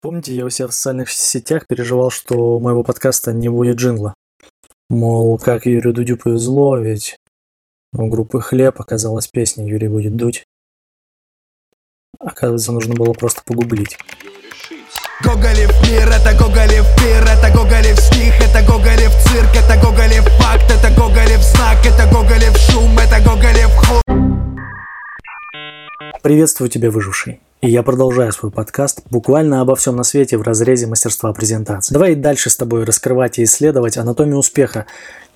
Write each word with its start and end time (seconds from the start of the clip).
Помните, 0.00 0.32
я 0.32 0.44
у 0.44 0.50
себя 0.50 0.68
в 0.68 0.74
социальных 0.74 1.10
сетях 1.10 1.66
переживал, 1.66 2.10
что 2.10 2.56
у 2.56 2.60
моего 2.60 2.84
подкаста 2.84 3.32
не 3.32 3.48
будет 3.48 3.78
джингла. 3.78 4.14
Мол, 4.88 5.38
как 5.38 5.66
Юрию 5.66 5.92
Дудю 5.92 6.16
повезло, 6.16 6.78
ведь 6.78 7.16
у 7.92 8.08
группы 8.08 8.40
«Хлеб» 8.40 8.80
оказалась 8.80 9.26
песня 9.26 9.66
«Юрий 9.66 9.88
будет 9.88 10.14
дуть». 10.14 10.44
Оказывается, 12.20 12.70
нужно 12.70 12.94
было 12.94 13.12
просто 13.12 13.42
погуглить. 13.44 13.98
Гоголев 15.24 15.72
мир, 15.88 16.08
это 16.08 16.32
Гоголев 16.38 16.86
пир, 16.96 17.24
это 17.24 17.50
Гоголев 17.52 17.98
стих, 17.98 18.34
это 18.40 18.64
Гоголев 18.64 19.12
цирк, 19.24 19.50
это 19.56 19.76
Гоголев 19.82 20.24
факт, 20.38 20.70
это 20.70 20.94
Гоголев 20.94 21.42
знак, 21.42 21.84
это 21.84 22.08
Гоголев 22.08 22.56
шум, 22.56 22.96
это 22.98 23.20
Гоголев 23.20 23.74
ход. 23.74 24.02
Приветствую 26.22 26.70
тебя, 26.70 26.92
выживший. 26.92 27.40
И 27.60 27.68
я 27.68 27.82
продолжаю 27.82 28.30
свой 28.30 28.52
подкаст 28.52 29.00
буквально 29.10 29.60
обо 29.60 29.74
всем 29.74 29.96
на 29.96 30.04
свете 30.04 30.38
в 30.38 30.42
разрезе 30.42 30.86
мастерства 30.86 31.32
презентации. 31.32 31.92
Давай 31.92 32.12
и 32.12 32.14
дальше 32.14 32.50
с 32.50 32.56
тобой 32.56 32.84
раскрывать 32.84 33.40
и 33.40 33.44
исследовать 33.44 33.96
анатомию 33.96 34.36
успеха 34.36 34.86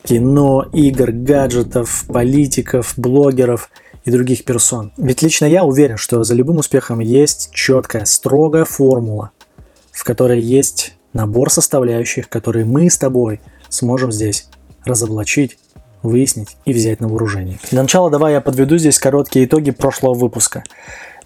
кино, 0.05 0.69
игр, 0.73 1.11
гаджетов, 1.11 2.05
политиков, 2.07 2.95
блогеров 2.97 3.71
и 4.05 4.13
других 4.13 4.45
персон. 4.45 4.93
Ведь 4.97 5.21
лично 5.23 5.47
я 5.47 5.65
уверен, 5.65 5.97
что 5.97 6.23
за 6.23 6.35
любым 6.35 6.59
успехом 6.59 7.01
есть 7.01 7.51
четкая, 7.53 8.05
строгая 8.05 8.67
формула, 8.67 9.33
в 9.91 10.05
которой 10.05 10.41
есть 10.41 10.95
набор 11.13 11.51
составляющих, 11.51 12.29
которые 12.29 12.65
мы 12.65 12.89
с 12.89 12.99
тобой 12.99 13.41
сможем 13.69 14.13
здесь 14.13 14.47
разоблачить, 14.85 15.59
выяснить 16.05 16.57
и 16.67 16.73
взять 16.73 17.01
на 17.01 17.09
вооружение. 17.09 17.59
Для 17.73 17.83
начала 17.83 18.11
давай 18.11 18.35
я 18.35 18.41
подведу 18.41 18.79
здесь 18.79 19.01
короткие 19.01 19.47
итоги 19.47 19.73
прошлого 19.73 20.15
выпуска. 20.15 20.63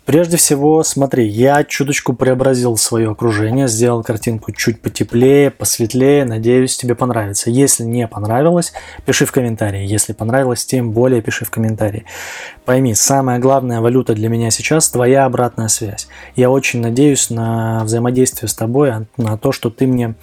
Прежде 0.07 0.37
всего, 0.37 0.85
смотри, 0.85 1.27
я 1.27 1.65
чуточку 1.65 2.13
преобразил 2.13 2.77
свое 2.77 3.11
окружение, 3.11 3.67
сделал 3.67 4.05
картинку 4.05 4.53
чуть 4.53 4.81
потеплее, 4.81 5.51
посветлее, 5.51 6.25
надеюсь, 6.25 6.77
тебе 6.77 6.95
понравится. 6.95 7.51
Если 7.51 7.83
не 7.83 8.07
понравилось, 8.07 8.73
пиши 9.05 9.27
в 9.27 9.33
комментарии. 9.33 9.85
Если 9.85 10.13
понравилось, 10.13 10.65
тем 10.65 10.93
более 10.93 11.23
пиши 11.23 11.45
в 11.45 11.51
комментарии. 11.51 12.05
Пойми, 12.65 12.95
самая 12.95 13.41
главная 13.41 13.81
валюта 13.81 14.15
для 14.15 14.29
меня 14.29 14.53
сейчас– 14.53 14.89
твоя 14.91 15.25
обратная 15.25 15.67
связь. 15.67 16.07
Я 16.37 16.51
очень 16.51 16.81
надеюсь 16.81 17.29
на 17.29 17.83
взаимодействие 17.83 18.49
с 18.49 18.55
тобой, 18.55 18.93
на 19.17 19.37
то, 19.37 19.51
что 19.51 19.71
ты 19.71 19.89
мне 19.89 20.15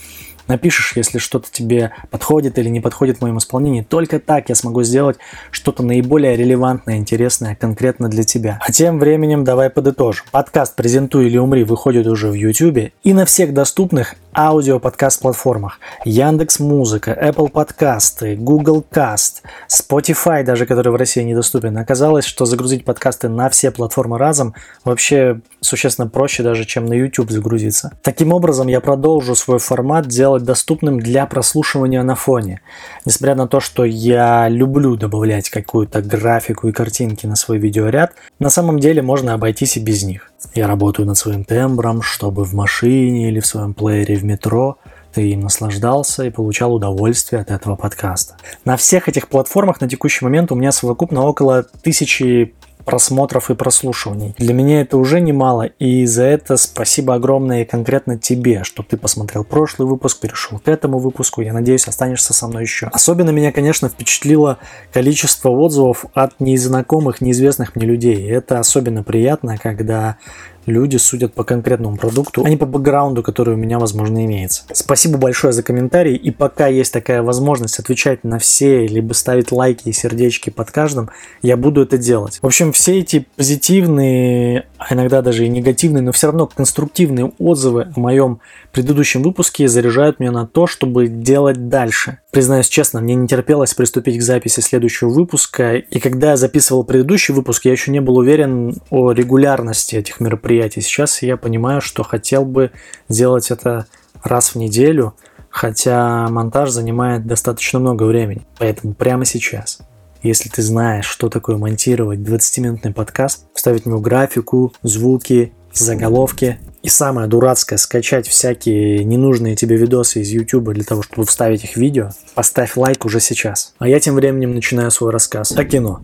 напишешь, 0.54 0.94
если 0.96 1.18
что-то 1.18 1.48
тебе 1.52 1.92
подходит 2.12 2.60
или 2.60 2.70
не 2.70 2.80
подходит 2.80 3.18
в 3.18 3.22
моем 3.22 3.40
исполнении. 3.40 3.82
Только 3.82 4.20
так 4.20 4.50
я 4.50 4.56
смогу 4.56 4.84
сделать 4.84 5.18
что-то 5.50 5.82
наиболее 5.82 6.36
релевантное, 6.36 6.98
интересное 6.98 7.56
конкретно 7.56 8.08
для 8.08 8.24
тебя. 8.24 8.60
А 8.62 8.72
тем 8.72 9.00
временем 9.00 9.44
давай 9.44 9.72
подытожим. 9.72 10.26
Подкаст 10.32 10.76
«Презентуй 10.76 11.26
или 11.26 11.38
умри» 11.38 11.64
выходит 11.64 12.06
уже 12.06 12.28
в 12.30 12.36
YouTube 12.36 12.92
и 13.04 13.14
на 13.14 13.26
всех 13.26 13.54
доступных 13.54 14.16
аудио-подкаст-платформах. 14.36 15.80
Яндекс 16.06 16.60
Музыка, 16.60 17.12
Apple 17.12 17.50
подкасты, 17.50 18.36
Google 18.36 18.86
Cast, 18.92 19.42
Spotify, 19.70 20.44
даже 20.44 20.66
который 20.66 20.92
в 20.92 20.96
России 20.96 21.22
недоступен. 21.22 21.78
Оказалось, 21.78 22.26
что 22.26 22.46
загрузить 22.46 22.86
подкасты 22.86 23.30
на 23.30 23.50
все 23.50 23.72
платформы 23.72 24.18
разом 24.18 24.54
вообще 24.84 25.42
существенно 25.62 26.08
проще 26.08 26.44
даже, 26.44 26.66
чем 26.66 26.86
на 26.86 26.94
YouTube 26.94 27.32
загрузиться. 27.32 27.92
Таким 28.02 28.34
образом, 28.34 28.68
я 28.68 28.82
продолжу 28.82 29.36
свой 29.36 29.60
формат 29.60 30.08
делать 30.08 30.44
доступным 30.44 31.00
для 31.00 31.26
прослушивания 31.26 32.04
на 32.04 32.16
фоне. 32.16 32.62
Несмотря 33.06 33.36
на 33.36 33.48
то, 33.48 33.60
что 33.60 33.86
я 33.86 34.50
люблю 34.50 34.96
добавлять 34.96 35.50
какую-то 35.50 36.02
графику 36.02 36.68
и 36.68 36.72
картинки 36.72 37.26
на 37.26 37.36
свой 37.36 37.58
видеоряд, 37.58 38.14
на 38.40 38.50
самом 38.50 38.80
деле 38.80 39.02
можно 39.02 39.34
обойтись 39.34 39.78
и 39.78 39.80
без 39.80 40.04
них. 40.04 40.33
Я 40.54 40.68
работаю 40.68 41.08
над 41.08 41.18
своим 41.18 41.44
тембром, 41.44 42.02
чтобы 42.02 42.44
в 42.44 42.54
машине 42.54 43.30
или 43.30 43.40
в 43.40 43.46
своем 43.46 43.74
плеере 43.74 44.16
в 44.16 44.24
метро 44.24 44.78
ты 45.14 45.30
им 45.30 45.42
наслаждался 45.42 46.24
и 46.24 46.30
получал 46.30 46.74
удовольствие 46.74 47.42
от 47.42 47.52
этого 47.52 47.76
подкаста. 47.76 48.36
На 48.66 48.78
всех 48.78 49.08
этих 49.08 49.28
платформах 49.28 49.80
на 49.80 49.88
текущий 49.88 50.26
момент 50.26 50.52
у 50.52 50.56
меня 50.56 50.72
совокупно 50.72 51.24
около 51.24 51.64
тысячи 51.64 52.54
просмотров 52.86 53.50
и 53.50 53.56
прослушиваний. 53.56 54.36
Для 54.38 54.54
меня 54.54 54.82
это 54.82 54.98
уже 54.98 55.20
немало, 55.22 55.64
и 55.64 56.06
за 56.06 56.24
это 56.24 56.58
спасибо 56.58 57.16
огромное 57.16 57.66
конкретно 57.66 58.18
тебе, 58.18 58.64
что 58.64 58.84
ты 58.84 58.98
посмотрел 58.98 59.44
прошлый 59.44 59.88
выпуск, 59.88 60.20
перешел 60.20 60.60
к 60.60 60.68
этому 60.68 61.00
выпуску. 61.00 61.42
Я 61.42 61.54
надеюсь, 61.54 61.88
останешься 61.88 62.34
со 62.34 62.48
мной 62.48 62.64
еще. 62.64 62.88
Особенно 62.88 63.30
меня, 63.30 63.52
конечно, 63.52 63.90
впечатлило 63.90 64.60
количество 64.92 65.50
отзывов 65.50 66.06
от 66.14 66.40
незнакомых, 66.40 67.22
неизвестных 67.22 67.76
мне 67.76 67.86
людей. 67.86 68.30
Это 68.30 68.60
особенно 68.60 69.04
приятно, 69.04 69.58
когда 69.58 70.18
люди 70.66 70.98
судят 70.98 71.34
по 71.34 71.44
конкретному 71.44 71.98
продукту, 71.98 72.44
а 72.46 72.50
не 72.50 72.58
по 72.58 72.66
бэкграунду, 72.66 73.24
который 73.24 73.56
у 73.56 73.58
меня, 73.58 73.80
возможно, 73.80 74.24
имеется. 74.26 74.64
Спасибо 74.74 75.18
большое 75.18 75.54
за 75.54 75.64
комментарии, 75.64 76.16
и 76.16 76.32
пока 76.32 76.68
есть 76.68 76.94
такая 76.94 77.22
возможность 77.22 77.80
отвечать 77.80 78.24
на 78.24 78.40
все, 78.40 78.86
либо 78.86 79.14
ставить 79.14 79.52
лайки 79.52 79.90
и 79.90 79.94
сердечки 79.94 80.50
под 80.50 80.72
каждым, 80.72 81.10
я 81.42 81.58
буду 81.58 81.82
это 81.82 81.98
делать. 81.98 82.40
В 82.42 82.46
общем, 82.46 82.72
все 82.72 83.00
эти 83.00 83.26
позитивные, 83.36 84.66
а 84.88 84.94
иногда 84.94 85.22
даже 85.22 85.46
и 85.46 85.50
негативные, 85.50 86.02
но 86.02 86.12
все 86.12 86.28
равно 86.28 86.48
конструктивные 86.48 87.32
отзывы 87.40 87.92
о 87.96 88.00
моем 88.00 88.40
предыдущем 88.72 89.24
выпуске 89.24 89.68
заряжают 89.68 90.20
меня 90.20 90.32
на 90.32 90.48
то, 90.48 90.68
чтобы 90.68 91.08
делать 91.08 91.70
дальше. 91.70 92.20
Признаюсь 92.32 92.68
честно, 92.68 93.00
мне 93.02 93.16
не 93.16 93.28
терпелось 93.28 93.74
приступить 93.74 94.20
к 94.20 94.22
записи 94.22 94.60
следующего 94.60 95.10
выпуска, 95.10 95.76
и 95.76 96.00
когда 96.00 96.32
я 96.32 96.38
записывал 96.38 96.84
предыдущий 96.84 97.34
выпуск, 97.34 97.66
я 97.66 97.72
еще 97.72 97.92
не 97.92 98.02
был 98.02 98.18
уверен 98.18 98.76
о 98.90 99.12
регулярности 99.12 99.96
этих 99.96 100.20
мероприятий. 100.20 100.82
Сейчас 100.82 101.22
я 101.22 101.38
понимаю, 101.38 101.82
что 101.82 102.04
хотел 102.04 102.46
бы 102.46 102.72
сделать 103.08 103.52
это 103.52 103.88
раз 104.24 104.50
в 104.50 104.56
неделю, 104.56 105.14
хотя 105.50 106.28
монтаж 106.30 106.72
занимает 106.72 107.28
достаточно 107.28 107.80
много 107.80 108.04
времени. 108.04 108.46
Поэтому 108.58 108.94
прямо 108.94 109.26
сейчас, 109.26 109.80
если 110.24 110.50
ты 110.50 110.62
знаешь, 110.62 111.06
что 111.06 111.30
такое 111.30 111.58
монтировать 111.58 112.20
20-минутный 112.20 112.94
подкаст, 112.94 113.46
вставить 113.54 113.84
в 113.84 113.88
него 113.88 114.00
графику, 114.00 114.74
звуки, 114.82 115.54
заголовки, 115.74 116.60
и 116.82 116.90
самое 116.90 117.28
дурацкое, 117.28 117.78
скачать 117.78 118.28
всякие 118.28 119.04
ненужные 119.04 119.56
тебе 119.56 119.78
видосы 119.78 120.22
из 120.22 120.30
YouTube 120.30 120.74
для 120.74 120.84
того, 120.84 121.02
чтобы 121.02 121.26
вставить 121.26 121.64
их 121.64 121.72
в 121.72 121.78
видео, 121.78 122.10
поставь 122.36 122.76
лайк 122.76 123.06
уже 123.06 123.20
сейчас. 123.20 123.74
А 123.80 123.88
я 123.88 124.00
тем 124.00 124.16
временем 124.16 124.54
начинаю 124.54 124.92
свой 124.92 125.12
рассказ 125.12 125.54
о 125.54 125.64
кино. 125.64 126.02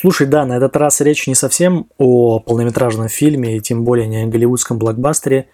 Слушай, 0.00 0.28
да, 0.28 0.46
на 0.46 0.56
этот 0.56 0.76
раз 0.76 1.00
речь 1.00 1.26
не 1.26 1.34
совсем 1.34 1.88
о 1.98 2.38
полнометражном 2.38 3.08
фильме 3.08 3.56
и 3.56 3.60
тем 3.60 3.82
более 3.84 4.06
не 4.06 4.22
о 4.22 4.26
голливудском 4.26 4.78
блокбастере. 4.78 5.48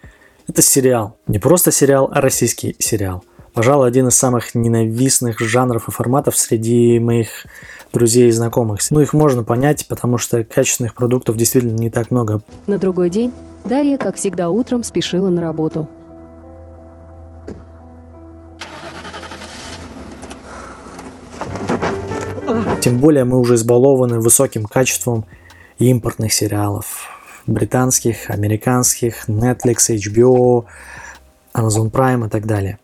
Это 0.47 0.61
сериал. 0.61 1.17
Не 1.27 1.39
просто 1.39 1.71
сериал, 1.71 2.09
а 2.13 2.21
российский 2.21 2.75
сериал. 2.77 3.23
Пожалуй, 3.57 3.87
один 3.87 4.07
из 4.07 4.13
самых 4.13 4.53
ненавистных 4.53 5.39
жанров 5.39 5.87
и 5.87 5.91
форматов 5.91 6.37
среди 6.37 6.99
моих 6.99 7.47
друзей 7.91 8.27
и 8.27 8.31
знакомых. 8.31 8.81
Ну, 8.91 8.99
их 8.99 9.13
можно 9.13 9.43
понять, 9.43 9.87
потому 9.87 10.19
что 10.19 10.43
качественных 10.43 10.93
продуктов 10.93 11.37
действительно 11.37 11.75
не 11.75 11.89
так 11.89 12.11
много. 12.11 12.41
На 12.67 12.77
другой 12.77 13.09
день 13.09 13.33
Дарья, 13.65 13.97
как 13.97 14.17
всегда, 14.17 14.51
утром 14.51 14.83
спешила 14.83 15.29
на 15.29 15.41
работу. 15.41 15.89
Тем 22.81 22.99
более 22.99 23.23
мы 23.23 23.39
уже 23.39 23.55
избалованы 23.55 24.19
высоким 24.19 24.65
качеством 24.65 25.25
импортных 25.79 26.31
сериалов. 26.31 27.07
Британских, 27.47 28.29
американских, 28.29 29.27
Netflix, 29.27 29.89
HBO, 29.89 30.65
Amazon 31.55 31.89
Prime 31.89 32.27
и 32.27 32.29
так 32.29 32.45
далее. 32.45 32.77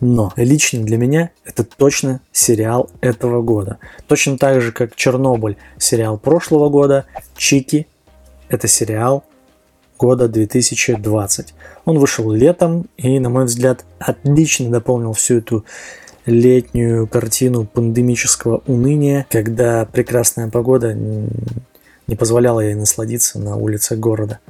Но 0.00 0.32
лично 0.36 0.82
для 0.82 0.96
меня 0.96 1.30
это 1.44 1.64
точно 1.64 2.20
сериал 2.32 2.90
этого 3.00 3.42
года. 3.42 3.78
Точно 4.06 4.38
так 4.38 4.60
же, 4.60 4.72
как 4.72 4.96
Чернобыль 4.96 5.56
сериал 5.78 6.18
прошлого 6.18 6.68
года, 6.68 7.06
Чики 7.36 7.86
это 8.48 8.66
сериал 8.66 9.24
года 9.98 10.28
2020. 10.28 11.54
Он 11.84 11.98
вышел 11.98 12.30
летом 12.32 12.86
и, 12.96 13.18
на 13.18 13.28
мой 13.28 13.44
взгляд, 13.44 13.84
отлично 13.98 14.70
дополнил 14.70 15.12
всю 15.12 15.38
эту 15.38 15.64
летнюю 16.26 17.06
картину 17.06 17.66
пандемического 17.66 18.62
уныния, 18.66 19.26
когда 19.30 19.84
прекрасная 19.84 20.48
погода 20.48 20.94
не 20.94 22.16
позволяла 22.16 22.60
ей 22.60 22.74
насладиться 22.74 23.38
на 23.38 23.56
улицах 23.56 23.98
города. 23.98 24.40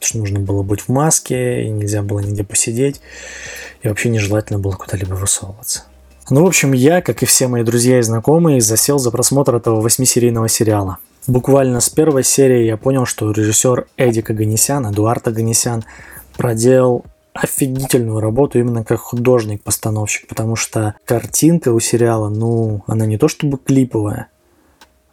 Потому 0.00 0.08
что 0.08 0.18
нужно 0.18 0.40
было 0.40 0.62
быть 0.62 0.80
в 0.80 0.88
маске, 0.88 1.64
и 1.64 1.68
нельзя 1.68 2.02
было 2.02 2.20
нигде 2.20 2.42
посидеть, 2.42 3.00
и 3.82 3.88
вообще 3.88 4.08
нежелательно 4.08 4.58
было 4.58 4.72
куда-либо 4.72 5.14
высовываться. 5.14 5.84
Ну, 6.30 6.44
в 6.44 6.46
общем, 6.48 6.72
я, 6.72 7.02
как 7.02 7.22
и 7.22 7.26
все 7.26 7.48
мои 7.48 7.62
друзья 7.62 7.98
и 7.98 8.02
знакомые, 8.02 8.60
засел 8.60 8.98
за 8.98 9.10
просмотр 9.10 9.54
этого 9.54 9.80
восьмисерийного 9.80 10.48
сериала– 10.48 10.98
Буквально 11.26 11.80
с 11.80 11.90
первой 11.90 12.24
серии 12.24 12.64
я 12.64 12.76
понял, 12.76 13.04
что 13.04 13.30
режиссер 13.30 13.86
Эдик 13.96 14.30
Аганесян, 14.30 14.90
Эдуард 14.90 15.28
Аганесян, 15.28 15.84
проделал 16.36 17.04
офигительную 17.34 18.20
работу 18.20 18.58
именно 18.58 18.84
как 18.84 19.00
художник-постановщик, 19.00 20.26
потому 20.26 20.56
что 20.56 20.94
картинка 21.04 21.72
у 21.72 21.80
сериала, 21.80 22.28
ну, 22.28 22.82
она 22.86 23.06
не 23.06 23.18
то 23.18 23.28
чтобы 23.28 23.58
клиповая, 23.58 24.28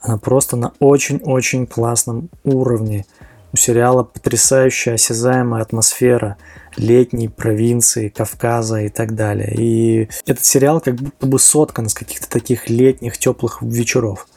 она 0.01 0.17
просто 0.17 0.55
на 0.55 0.71
очень-очень 0.79 1.67
классном 1.67 2.29
уровне. 2.43 3.05
У 3.53 3.57
сериала 3.57 4.03
потрясающая 4.03 4.95
осязаемая 4.95 5.61
атмосфера 5.61 6.37
летней 6.75 7.29
провинции, 7.29 8.09
Кавказа 8.09 8.81
и 8.81 8.89
так 8.89 9.15
далее. 9.15 9.53
И 9.57 10.09
этот 10.25 10.45
сериал 10.45 10.81
как 10.81 10.95
будто 10.95 11.25
бы 11.25 11.39
соткан 11.39 11.85
из 11.85 11.93
каких-то 11.93 12.29
таких 12.29 12.69
летних 12.69 13.17
теплых 13.17 13.61
вечеров. 13.61 14.27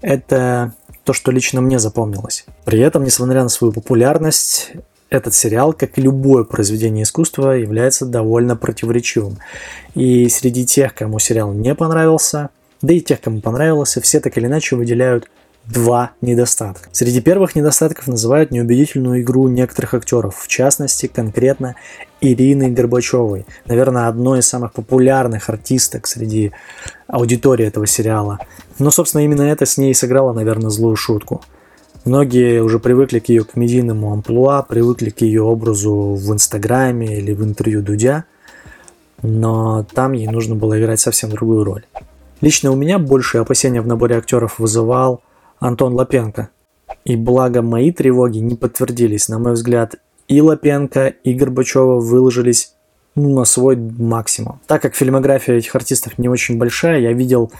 Это 0.00 0.72
то, 1.04 1.12
что 1.12 1.30
лично 1.32 1.60
мне 1.60 1.78
запомнилось. 1.78 2.44
При 2.64 2.80
этом, 2.80 3.04
несмотря 3.04 3.42
на 3.42 3.48
свою 3.48 3.72
популярность, 3.72 4.72
этот 5.10 5.34
сериал, 5.34 5.74
как 5.74 5.98
и 5.98 6.02
любое 6.02 6.44
произведение 6.44 7.02
искусства, 7.02 7.50
является 7.50 8.06
довольно 8.06 8.56
противоречивым. 8.56 9.38
И 9.94 10.28
среди 10.28 10.64
тех, 10.64 10.94
кому 10.94 11.18
сериал 11.18 11.52
не 11.52 11.74
понравился, 11.74 12.48
да 12.80 12.94
и 12.94 13.00
тех, 13.00 13.20
кому 13.20 13.40
понравился, 13.40 14.00
все 14.00 14.20
так 14.20 14.38
или 14.38 14.46
иначе 14.46 14.74
выделяют 14.74 15.28
два 15.66 16.12
недостатка. 16.20 16.88
Среди 16.92 17.20
первых 17.20 17.54
недостатков 17.54 18.08
называют 18.08 18.50
неубедительную 18.50 19.22
игру 19.22 19.48
некоторых 19.48 19.94
актеров, 19.94 20.36
в 20.36 20.48
частности, 20.48 21.06
конкретно 21.06 21.76
Ирины 22.20 22.70
Горбачевой, 22.70 23.46
наверное, 23.66 24.08
одной 24.08 24.40
из 24.40 24.48
самых 24.48 24.72
популярных 24.72 25.48
артисток 25.48 26.06
среди 26.06 26.52
аудитории 27.06 27.66
этого 27.66 27.86
сериала. 27.86 28.38
Но, 28.78 28.90
собственно, 28.90 29.22
именно 29.22 29.42
это 29.42 29.66
с 29.66 29.76
ней 29.76 29.94
сыграло, 29.94 30.32
наверное, 30.32 30.70
злую 30.70 30.96
шутку. 30.96 31.42
Многие 32.04 32.62
уже 32.62 32.80
привыкли 32.80 33.20
к 33.20 33.28
ее 33.28 33.44
комедийному 33.44 34.12
амплуа, 34.12 34.62
привыкли 34.62 35.10
к 35.10 35.20
ее 35.20 35.42
образу 35.42 36.14
в 36.14 36.32
Инстаграме 36.32 37.18
или 37.18 37.32
в 37.32 37.44
интервью 37.44 37.80
Дудя, 37.80 38.24
но 39.22 39.86
там 39.94 40.12
ей 40.12 40.26
нужно 40.26 40.56
было 40.56 40.80
играть 40.80 40.98
совсем 40.98 41.30
другую 41.30 41.62
роль. 41.62 41.84
Лично 42.40 42.72
у 42.72 42.74
меня 42.74 42.98
большие 42.98 43.42
опасения 43.42 43.80
в 43.80 43.86
наборе 43.86 44.16
актеров 44.16 44.58
вызывал 44.58 45.22
Антон 45.62 45.94
Лапенко. 45.94 46.50
И 47.04 47.16
благо 47.16 47.62
мои 47.62 47.92
тревоги 47.92 48.38
не 48.38 48.56
подтвердились. 48.56 49.28
На 49.28 49.38
мой 49.38 49.52
взгляд, 49.52 49.96
и 50.28 50.40
Лапенко, 50.40 51.06
и 51.08 51.34
Горбачева 51.34 52.00
выложились 52.00 52.74
ну, 53.14 53.34
на 53.34 53.44
свой 53.44 53.76
максимум. 53.76 54.60
Так 54.66 54.82
как 54.82 54.94
фильмография 54.94 55.56
этих 55.56 55.74
артистов 55.74 56.18
не 56.18 56.28
очень 56.28 56.58
большая, 56.58 57.00
я 57.00 57.12
видел, 57.12 57.52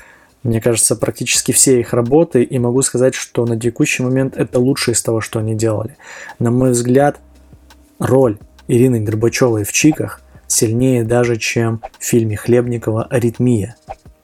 мне 0.43 0.60
кажется, 0.60 0.96
практически 0.96 1.52
все 1.52 1.81
их 1.81 1.93
работы 1.93 2.43
и 2.43 2.58
могу 2.58 2.82
сказать, 2.82 3.14
что 3.14 3.44
на 3.46 3.58
текущий 3.58 4.02
момент 4.02 4.37
это 4.37 4.58
лучшее 4.58 4.94
из 4.94 5.02
того, 5.02 5.20
что 5.20 5.38
они 5.38 5.55
делали. 5.55 5.96
На 6.38 6.50
мой 6.50 6.70
взгляд, 6.70 7.20
роль 7.98 8.38
Ирины 8.69 9.00
Горбачевой 9.00 9.64
в 9.64 9.72
«Чиках» 9.72 10.20
сильнее 10.46 11.05
даже, 11.05 11.37
чем 11.37 11.81
в 11.98 12.05
фильме 12.05 12.37
Хлебникова 12.37 13.05
«Аритмия». 13.05 13.76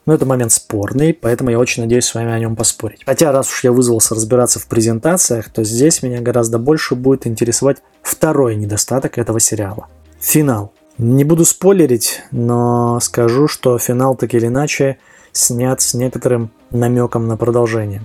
Но 0.08 0.14
это 0.14 0.24
момент 0.24 0.52
спорный, 0.52 1.12
поэтому 1.12 1.50
я 1.50 1.58
очень 1.58 1.82
надеюсь 1.82 2.06
с 2.06 2.14
вами 2.14 2.32
о 2.32 2.38
нем 2.38 2.56
поспорить. 2.56 3.02
Хотя 3.04 3.30
раз 3.30 3.52
уж 3.52 3.62
я 3.62 3.72
вызвался 3.72 4.14
разбираться 4.14 4.58
в 4.58 4.66
презентациях, 4.66 5.50
то 5.50 5.62
здесь 5.64 6.02
меня 6.02 6.22
гораздо 6.22 6.58
больше 6.58 6.94
будет 6.94 7.26
интересовать 7.26 7.82
второй 8.00 8.56
недостаток 8.56 9.18
этого 9.18 9.38
сериала. 9.38 9.86
Финал. 10.18 10.72
Не 10.96 11.24
буду 11.24 11.44
спойлерить, 11.44 12.22
но 12.30 12.98
скажу, 13.00 13.48
что 13.48 13.76
финал 13.76 14.16
так 14.16 14.32
или 14.32 14.46
иначе 14.46 14.96
снят 15.32 15.78
с 15.82 15.92
некоторым 15.92 16.52
намеком 16.70 17.28
на 17.28 17.36
продолжение. 17.36 18.00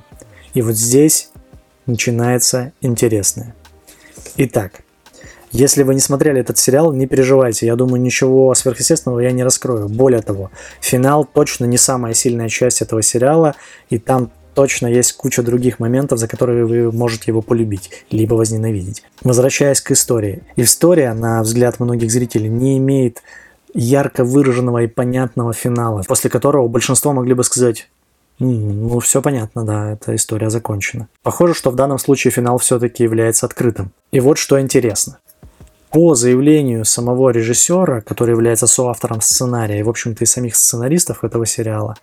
И 0.53 0.61
вот 0.61 0.75
здесь 0.75 1.29
начинается 1.85 2.73
интересное. 2.81 3.55
Итак, 4.35 4.82
если 5.53 5.83
вы 5.83 5.93
не 5.93 5.99
смотрели 5.99 6.41
этот 6.41 6.57
сериал, 6.57 6.91
не 6.93 7.05
переживайте. 7.05 7.67
Я 7.67 7.75
думаю, 7.75 8.01
ничего 8.01 8.53
сверхъестественного 8.55 9.19
я 9.19 9.31
не 9.31 9.43
раскрою. 9.43 9.87
Более 9.87 10.23
того, 10.23 10.49
финал 10.81 11.25
точно 11.25 11.65
не 11.65 11.77
самая 11.77 12.15
сильная 12.15 12.49
часть 12.49 12.81
этого 12.81 13.03
сериала, 13.03 13.53
и 13.91 13.99
там 13.99 14.31
точно 14.55 14.87
есть 14.87 15.13
куча 15.13 15.43
других 15.43 15.77
моментов, 15.79 16.17
за 16.17 16.27
которые 16.27 16.65
вы 16.65 16.91
можете 16.91 17.25
его 17.27 17.43
полюбить, 17.43 17.91
либо 18.09 18.33
возненавидеть. 18.33 19.03
Возвращаясь 19.21 19.79
к 19.79 19.91
истории. 19.91 20.41
История, 20.55 21.13
на 21.13 21.43
взгляд 21.43 21.79
многих 21.79 22.09
зрителей, 22.09 22.49
не 22.49 22.79
имеет 22.79 23.21
ярко 23.75 24.23
выраженного 24.23 24.83
и 24.83 24.87
понятного 24.87 25.53
финала, 25.53 26.01
после 26.07 26.31
которого 26.31 26.67
большинство 26.67 27.13
могли 27.13 27.35
бы 27.35 27.43
сказать 27.43 27.89
ну, 28.39 28.99
все 28.99 29.21
понятно, 29.21 29.63
да, 29.63 29.91
эта 29.91 30.15
история 30.15 30.49
закончена. 30.49 31.07
Похоже, 31.21 31.53
что 31.53 31.69
в 31.69 31.75
данном 31.75 31.99
случае 31.99 32.31
финал 32.31 32.57
все-таки 32.57 33.03
является 33.03 33.45
открытым. 33.45 33.91
И 34.11 34.19
вот 34.19 34.39
что 34.39 34.59
интересно 34.59 35.19
по 35.93 36.15
заявлению 36.15 36.85
самого 36.85 37.29
режиссера, 37.29 38.01
который 38.01 38.31
является 38.31 38.65
соавтором 38.65 39.21
сценария 39.21 39.79
и, 39.79 39.83
в 39.83 39.89
общем-то, 39.89 40.23
и 40.23 40.27
самих 40.27 40.55
сценаристов 40.55 41.23
этого 41.23 41.45
сериала, 41.45 41.95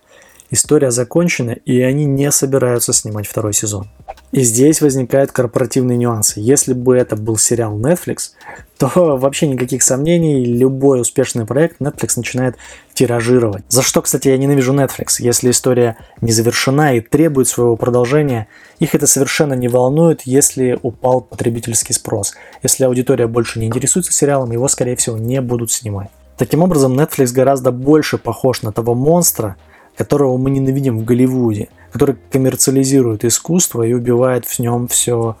история 0.49 0.91
закончена, 0.91 1.51
и 1.51 1.81
они 1.81 2.05
не 2.05 2.31
собираются 2.31 2.93
снимать 2.93 3.27
второй 3.27 3.51
сезон. 3.53 3.89
И 4.31 4.43
здесь 4.43 4.79
возникают 4.79 5.33
корпоративные 5.33 5.97
нюансы. 5.97 6.39
Если 6.39 6.73
бы 6.73 6.95
это 6.95 7.17
был 7.17 7.35
сериал 7.35 7.77
Netflix, 7.77 8.31
то 8.77 9.17
вообще 9.17 9.47
никаких 9.47 9.83
сомнений, 9.83 10.45
любой 10.45 11.01
успешный 11.01 11.45
проект 11.45 11.81
Netflix 11.81 12.13
начинает 12.15 12.55
тиражировать. 13.01 13.63
За 13.67 13.81
что, 13.81 14.03
кстати, 14.03 14.27
я 14.27 14.37
ненавижу 14.37 14.75
Netflix. 14.75 15.15
Если 15.17 15.49
история 15.49 15.97
не 16.21 16.31
завершена 16.31 16.95
и 16.95 17.01
требует 17.01 17.47
своего 17.47 17.75
продолжения, 17.75 18.47
их 18.77 18.93
это 18.93 19.07
совершенно 19.07 19.55
не 19.55 19.67
волнует, 19.67 20.21
если 20.25 20.77
упал 20.83 21.21
потребительский 21.21 21.93
спрос. 21.93 22.35
Если 22.61 22.83
аудитория 22.83 23.25
больше 23.25 23.57
не 23.57 23.65
интересуется 23.65 24.13
сериалом, 24.13 24.51
его, 24.51 24.67
скорее 24.67 24.95
всего, 24.97 25.17
не 25.17 25.41
будут 25.41 25.71
снимать. 25.71 26.11
Таким 26.37 26.61
образом, 26.61 26.93
Netflix 26.93 27.33
гораздо 27.33 27.71
больше 27.71 28.19
похож 28.19 28.61
на 28.61 28.71
того 28.71 28.93
монстра, 28.93 29.55
которого 29.97 30.37
мы 30.37 30.51
ненавидим 30.51 30.99
в 30.99 31.03
Голливуде, 31.03 31.69
который 31.91 32.17
коммерциализирует 32.31 33.25
искусство 33.25 33.81
и 33.81 33.93
убивает 33.93 34.45
в 34.45 34.59
нем 34.59 34.87
все 34.87 35.37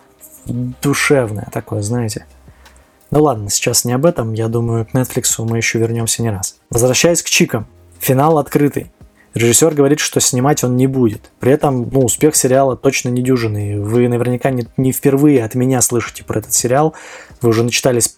душевное 0.47 1.47
такое, 1.53 1.83
знаете. 1.83 2.25
Ну 3.11 3.21
ладно, 3.21 3.49
сейчас 3.49 3.83
не 3.83 3.91
об 3.91 4.05
этом, 4.05 4.33
я 4.33 4.47
думаю, 4.47 4.85
к 4.85 4.95
Netflix 4.95 5.43
мы 5.43 5.57
еще 5.57 5.79
вернемся 5.79 6.21
не 6.21 6.31
раз. 6.31 6.55
Возвращаясь 6.69 7.21
к 7.21 7.29
Чикам. 7.29 7.67
Финал 7.99 8.39
открытый. 8.39 8.91
Режиссер 9.33 9.73
говорит, 9.73 9.99
что 9.99 10.19
снимать 10.19 10.63
он 10.63 10.75
не 10.75 10.87
будет. 10.87 11.31
При 11.39 11.51
этом, 11.51 11.89
ну, 11.91 12.01
успех 12.01 12.35
сериала 12.35 12.75
точно 12.75 13.09
не 13.09 13.21
дюжинный. 13.21 13.79
Вы 13.79 14.07
наверняка 14.07 14.49
не, 14.49 14.65
не 14.77 14.91
впервые 14.91 15.43
от 15.43 15.55
меня 15.55 15.81
слышите 15.81 16.23
про 16.23 16.39
этот 16.39 16.53
сериал. 16.53 16.95
Вы 17.41 17.49
уже 17.49 17.63
начитались 17.63 18.15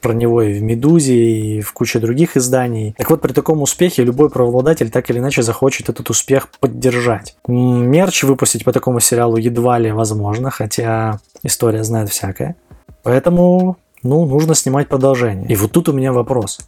про 0.00 0.14
него 0.14 0.42
и 0.42 0.58
в 0.58 0.62
«Медузе», 0.62 1.14
и 1.14 1.60
в 1.60 1.72
куче 1.72 1.98
других 1.98 2.36
изданий. 2.36 2.94
Так 2.96 3.10
вот, 3.10 3.20
при 3.20 3.32
таком 3.32 3.60
успехе 3.62 4.02
любой 4.02 4.30
правообладатель 4.30 4.90
так 4.90 5.10
или 5.10 5.18
иначе 5.18 5.42
захочет 5.42 5.88
этот 5.88 6.08
успех 6.08 6.48
поддержать. 6.58 7.36
Мерч 7.46 8.24
выпустить 8.24 8.64
по 8.64 8.72
такому 8.72 9.00
сериалу 9.00 9.36
едва 9.36 9.78
ли 9.78 9.92
возможно, 9.92 10.50
хотя 10.50 11.20
история 11.42 11.84
знает 11.84 12.08
всякое. 12.08 12.56
Поэтому, 13.02 13.76
ну, 14.02 14.24
нужно 14.24 14.54
снимать 14.54 14.88
продолжение. 14.88 15.48
И 15.48 15.56
вот 15.56 15.72
тут 15.72 15.88
у 15.88 15.92
меня 15.92 16.12
вопрос. 16.12 16.60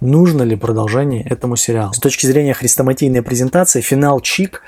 Нужно 0.00 0.42
ли 0.42 0.56
продолжение 0.56 1.22
этому 1.22 1.56
сериалу? 1.56 1.92
С 1.92 1.98
точки 1.98 2.26
зрения 2.26 2.54
хрестоматийной 2.54 3.22
презентации, 3.22 3.80
финал 3.80 4.20
Чик 4.20 4.62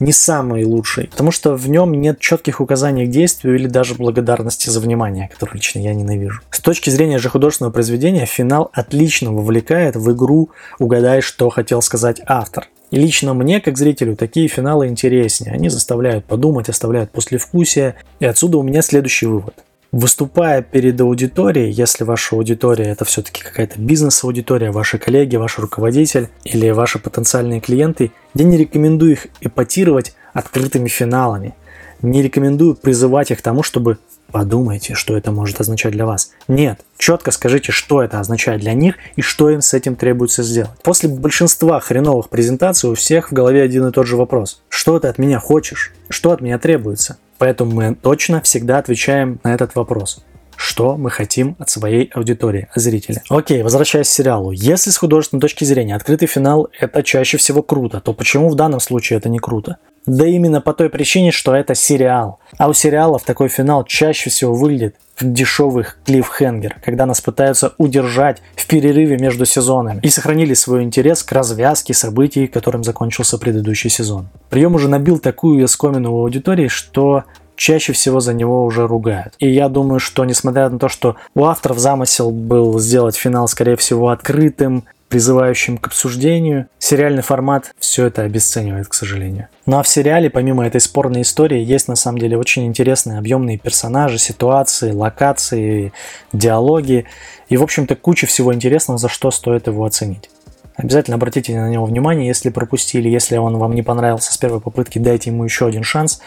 не 0.00 0.12
самый 0.12 0.64
лучший, 0.64 1.08
потому 1.08 1.30
что 1.30 1.54
в 1.54 1.68
нем 1.68 1.92
нет 1.92 2.18
четких 2.18 2.60
указаний 2.60 3.06
к 3.06 3.10
действию 3.10 3.54
или 3.54 3.66
даже 3.66 3.94
благодарности 3.94 4.68
за 4.68 4.80
внимание, 4.80 5.28
которое 5.32 5.54
лично 5.54 5.78
я 5.78 5.94
ненавижу. 5.94 6.40
С 6.50 6.60
точки 6.60 6.90
зрения 6.90 7.18
же 7.18 7.28
художественного 7.28 7.72
произведения, 7.72 8.26
финал 8.26 8.70
отлично 8.72 9.32
вовлекает 9.32 9.96
в 9.96 10.12
игру 10.12 10.50
«Угадай, 10.78 11.20
что 11.20 11.48
хотел 11.48 11.80
сказать 11.80 12.20
автор». 12.26 12.68
И 12.90 12.96
лично 12.96 13.34
мне, 13.34 13.60
как 13.60 13.78
зрителю, 13.78 14.16
такие 14.16 14.48
финалы 14.48 14.88
интереснее. 14.88 15.54
Они 15.54 15.68
заставляют 15.68 16.26
подумать, 16.26 16.68
оставляют 16.68 17.10
послевкусие. 17.10 17.96
И 18.20 18.24
отсюда 18.24 18.58
у 18.58 18.62
меня 18.62 18.82
следующий 18.82 19.26
вывод. 19.26 19.54
Выступая 19.94 20.60
перед 20.60 21.00
аудиторией, 21.00 21.70
если 21.70 22.02
ваша 22.02 22.34
аудитория 22.34 22.86
это 22.86 23.04
все-таки 23.04 23.44
какая-то 23.44 23.80
бизнес-аудитория, 23.80 24.72
ваши 24.72 24.98
коллеги, 24.98 25.36
ваш 25.36 25.60
руководитель 25.60 26.30
или 26.42 26.68
ваши 26.70 26.98
потенциальные 26.98 27.60
клиенты, 27.60 28.10
я 28.34 28.44
не 28.44 28.56
рекомендую 28.56 29.12
их 29.12 29.28
эпатировать 29.40 30.16
открытыми 30.32 30.88
финалами. 30.88 31.54
Не 32.02 32.22
рекомендую 32.22 32.74
призывать 32.74 33.30
их 33.30 33.38
к 33.38 33.42
тому, 33.42 33.62
чтобы 33.62 33.98
подумайте, 34.32 34.94
что 34.94 35.16
это 35.16 35.30
может 35.30 35.60
означать 35.60 35.92
для 35.92 36.06
вас. 36.06 36.32
Нет, 36.48 36.80
четко 36.98 37.30
скажите, 37.30 37.70
что 37.70 38.02
это 38.02 38.18
означает 38.18 38.62
для 38.62 38.72
них 38.74 38.96
и 39.14 39.22
что 39.22 39.48
им 39.48 39.60
с 39.60 39.74
этим 39.74 39.94
требуется 39.94 40.42
сделать. 40.42 40.76
После 40.82 41.08
большинства 41.08 41.78
хреновых 41.78 42.30
презентаций 42.30 42.90
у 42.90 42.96
всех 42.96 43.30
в 43.30 43.32
голове 43.32 43.62
один 43.62 43.86
и 43.86 43.92
тот 43.92 44.08
же 44.08 44.16
вопрос. 44.16 44.60
Что 44.68 44.98
ты 44.98 45.06
от 45.06 45.18
меня 45.18 45.38
хочешь? 45.38 45.92
Что 46.08 46.32
от 46.32 46.40
меня 46.40 46.58
требуется? 46.58 47.16
Поэтому 47.38 47.72
мы 47.72 47.94
точно 47.94 48.40
всегда 48.40 48.78
отвечаем 48.78 49.40
на 49.42 49.54
этот 49.54 49.74
вопрос. 49.74 50.24
Что 50.56 50.96
мы 50.96 51.10
хотим 51.10 51.56
от 51.58 51.68
своей 51.68 52.10
аудитории, 52.14 52.68
зрителя. 52.74 53.22
Окей, 53.28 53.62
возвращаясь 53.62 54.08
к 54.08 54.12
сериалу. 54.12 54.52
Если 54.52 54.90
с 54.90 54.96
художественной 54.96 55.40
точки 55.40 55.64
зрения 55.64 55.96
открытый 55.96 56.28
финал 56.28 56.68
это 56.78 57.02
чаще 57.02 57.38
всего 57.38 57.62
круто, 57.62 58.00
то 58.00 58.12
почему 58.12 58.48
в 58.48 58.54
данном 58.54 58.80
случае 58.80 59.18
это 59.18 59.28
не 59.28 59.40
круто? 59.40 59.78
Да 60.06 60.26
именно 60.26 60.60
по 60.60 60.72
той 60.72 60.90
причине, 60.90 61.32
что 61.32 61.54
это 61.54 61.74
сериал. 61.74 62.38
А 62.58 62.68
у 62.68 62.72
сериалов 62.72 63.24
такой 63.24 63.48
финал 63.48 63.84
чаще 63.84 64.30
всего 64.30 64.54
выглядит 64.54 64.96
дешевых 65.20 65.98
клиффхенгер, 66.04 66.76
когда 66.84 67.06
нас 67.06 67.20
пытаются 67.20 67.74
удержать 67.78 68.42
в 68.56 68.66
перерыве 68.66 69.16
между 69.18 69.44
сезонами 69.44 70.00
и 70.02 70.08
сохранили 70.08 70.54
свой 70.54 70.82
интерес 70.82 71.22
к 71.22 71.32
развязке 71.32 71.94
событий, 71.94 72.46
которым 72.46 72.84
закончился 72.84 73.38
предыдущий 73.38 73.90
сезон. 73.90 74.28
Прием 74.50 74.74
уже 74.74 74.88
набил 74.88 75.18
такую 75.18 75.64
оскомину 75.64 76.14
у 76.14 76.20
аудитории, 76.22 76.68
что 76.68 77.24
чаще 77.56 77.92
всего 77.92 78.20
за 78.20 78.34
него 78.34 78.64
уже 78.64 78.86
ругают. 78.86 79.34
И 79.38 79.48
я 79.48 79.68
думаю, 79.68 80.00
что 80.00 80.24
несмотря 80.24 80.68
на 80.68 80.78
то, 80.78 80.88
что 80.88 81.16
у 81.34 81.44
авторов 81.44 81.78
замысел 81.78 82.30
был 82.30 82.78
сделать 82.78 83.16
финал, 83.16 83.48
скорее 83.48 83.76
всего, 83.76 84.08
открытым, 84.08 84.84
призывающим 85.14 85.78
к 85.78 85.86
обсуждению, 85.86 86.66
сериальный 86.80 87.22
формат 87.22 87.72
все 87.78 88.06
это 88.06 88.22
обесценивает, 88.22 88.88
к 88.88 88.94
сожалению. 88.94 89.46
Ну 89.64 89.78
а 89.78 89.84
в 89.84 89.86
сериале, 89.86 90.28
помимо 90.28 90.66
этой 90.66 90.80
спорной 90.80 91.22
истории, 91.22 91.62
есть 91.62 91.86
на 91.86 91.94
самом 91.94 92.18
деле 92.18 92.36
очень 92.36 92.66
интересные 92.66 93.18
объемные 93.18 93.56
персонажи, 93.56 94.18
ситуации, 94.18 94.90
локации, 94.90 95.92
диалоги 96.32 97.04
и, 97.48 97.56
в 97.56 97.62
общем-то, 97.62 97.94
куча 97.94 98.26
всего 98.26 98.52
интересного, 98.52 98.98
за 98.98 99.08
что 99.08 99.30
стоит 99.30 99.68
его 99.68 99.84
оценить. 99.84 100.30
Обязательно 100.74 101.14
обратите 101.14 101.54
на 101.54 101.68
него 101.68 101.84
внимание, 101.84 102.26
если 102.26 102.48
пропустили, 102.48 103.08
если 103.08 103.36
он 103.36 103.56
вам 103.58 103.76
не 103.76 103.84
понравился 103.84 104.32
с 104.32 104.36
первой 104.36 104.60
попытки, 104.60 104.98
дайте 104.98 105.30
ему 105.30 105.44
еще 105.44 105.68
один 105.68 105.84
шанс. 105.84 106.20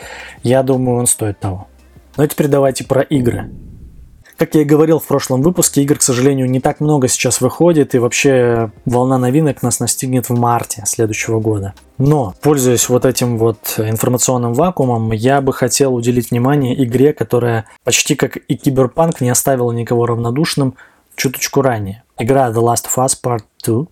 Я 0.44 0.64
думаю, 0.64 1.00
он 1.00 1.08
стоит 1.08 1.42
того. 1.42 1.68
Ну 2.16 2.24
а 2.24 2.28
теперь 2.30 2.48
давайте 2.48 2.86
про 2.86 3.02
игры. 3.02 3.52
Как 4.38 4.54
я 4.54 4.62
и 4.62 4.66
говорил 4.66 5.00
в 5.00 5.06
прошлом 5.06 5.42
выпуске, 5.42 5.82
игр, 5.82 5.98
к 5.98 6.04
сожалению, 6.04 6.48
не 6.48 6.60
так 6.60 6.80
много 6.80 7.08
сейчас 7.08 7.42
выходит, 7.42 7.96
и 7.96 7.98
вообще 7.98 8.72
волна 8.86 9.18
новинок 9.18 9.64
нас 9.64 9.80
настигнет 9.80 10.30
в 10.30 10.38
марте 10.38 10.84
следующего 10.86 11.40
года. 11.40 11.74
Но, 11.98 12.36
пользуясь 12.42 12.88
вот 12.88 13.06
этим 13.06 13.40
вот 13.40 13.58
информационным 13.80 14.54
вакуумом, 14.54 15.12
я 15.12 15.42
бы 15.42 15.54
хотел 15.54 15.96
уделить 15.96 16.30
внимание 16.30 16.84
игре, 16.84 17.14
которая 17.14 17.66
почти 17.84 18.14
как 18.14 18.38
и 18.38 18.56
Киберпанк 18.56 19.22
не 19.22 19.32
оставила 19.32 19.72
никого 19.72 20.06
равнодушным 20.06 20.76
чуточку 21.16 21.64
ранее. 21.64 22.04
Игра 22.20 22.50
The 22.50 22.62
Last 22.62 22.86
of 22.86 23.04
Us 23.04 23.18
Part 23.22 23.44
2 23.66 23.88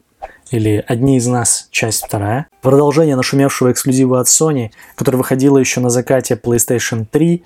или 0.52 0.84
«Одни 0.88 1.18
из 1.18 1.26
нас. 1.26 1.68
Часть 1.72 2.06
вторая». 2.06 2.46
Продолжение 2.62 3.16
нашумевшего 3.16 3.72
эксклюзива 3.72 4.20
от 4.20 4.28
Sony, 4.28 4.70
который 4.96 5.16
выходило 5.16 5.58
еще 5.58 5.80
на 5.80 5.90
закате 5.90 6.40
PlayStation 6.42 7.08
3, 7.10 7.44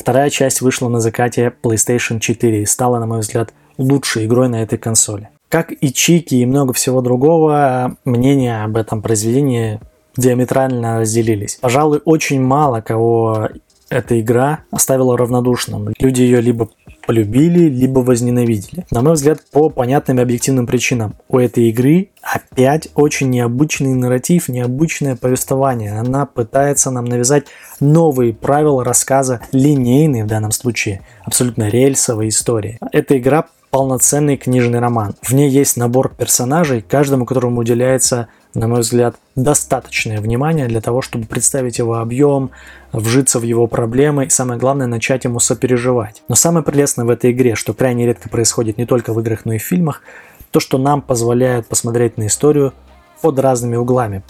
Вторая 0.00 0.30
часть 0.30 0.62
вышла 0.62 0.88
на 0.88 0.98
закате 0.98 1.52
PlayStation 1.62 2.20
4 2.20 2.62
и 2.62 2.64
стала, 2.64 2.98
на 2.98 3.04
мой 3.04 3.20
взгляд, 3.20 3.52
лучшей 3.76 4.24
игрой 4.24 4.48
на 4.48 4.62
этой 4.62 4.78
консоли. 4.78 5.28
Как 5.50 5.72
и 5.78 5.92
Чики 5.92 6.36
и 6.36 6.46
много 6.46 6.72
всего 6.72 7.02
другого, 7.02 7.96
мнения 8.06 8.64
об 8.64 8.78
этом 8.78 9.02
произведении 9.02 9.78
диаметрально 10.16 11.00
разделились. 11.00 11.58
Пожалуй, 11.60 12.00
очень 12.06 12.40
мало 12.40 12.80
кого 12.80 13.50
эта 13.90 14.18
игра 14.18 14.60
оставила 14.70 15.18
равнодушным. 15.18 15.92
Люди 15.98 16.22
ее 16.22 16.40
либо 16.40 16.70
полюбили, 17.06 17.68
либо 17.68 18.00
возненавидели. 18.00 18.86
На 18.90 19.02
мой 19.02 19.14
взгляд, 19.14 19.40
по 19.52 19.68
понятным 19.70 20.18
и 20.18 20.22
объективным 20.22 20.66
причинам. 20.66 21.14
У 21.28 21.38
этой 21.38 21.68
игры 21.70 22.08
опять 22.22 22.88
очень 22.94 23.30
необычный 23.30 23.94
нарратив, 23.94 24.48
необычное 24.48 25.16
повествование. 25.16 25.98
Она 25.98 26.26
пытается 26.26 26.90
нам 26.90 27.04
навязать 27.04 27.44
новые 27.80 28.32
правила 28.34 28.84
рассказа, 28.84 29.40
линейные 29.52 30.24
в 30.24 30.28
данном 30.28 30.52
случае, 30.52 31.02
абсолютно 31.24 31.68
рельсовой 31.68 32.28
истории. 32.28 32.78
Эта 32.92 33.18
игра 33.18 33.46
полноценный 33.70 34.36
книжный 34.36 34.80
роман. 34.80 35.14
В 35.22 35.32
ней 35.32 35.48
есть 35.48 35.76
набор 35.76 36.12
персонажей, 36.16 36.82
каждому 36.82 37.24
которому 37.24 37.60
уделяется 37.60 38.28
на 38.54 38.66
мой 38.66 38.80
взгляд, 38.80 39.16
достаточное 39.36 40.20
внимание 40.20 40.66
для 40.66 40.80
того, 40.80 41.02
чтобы 41.02 41.26
представить 41.26 41.78
его 41.78 41.98
объем, 41.98 42.50
вжиться 42.92 43.38
в 43.38 43.42
его 43.42 43.66
проблемы 43.66 44.24
и, 44.26 44.28
самое 44.28 44.58
главное, 44.58 44.86
начать 44.86 45.24
ему 45.24 45.38
сопереживать. 45.38 46.22
Но 46.28 46.34
самое 46.34 46.64
прелестное 46.64 47.04
в 47.04 47.10
этой 47.10 47.30
игре, 47.30 47.54
что 47.54 47.74
крайне 47.74 48.06
редко 48.06 48.28
происходит 48.28 48.78
не 48.78 48.86
только 48.86 49.12
в 49.12 49.20
играх, 49.20 49.44
но 49.44 49.52
и 49.52 49.58
в 49.58 49.62
фильмах, 49.62 50.02
то, 50.50 50.58
что 50.58 50.78
нам 50.78 51.00
позволяет 51.00 51.66
посмотреть 51.66 52.18
на 52.18 52.26
историю 52.26 52.72
под 53.20 53.38
разными 53.38 53.76
углами, 53.76 54.22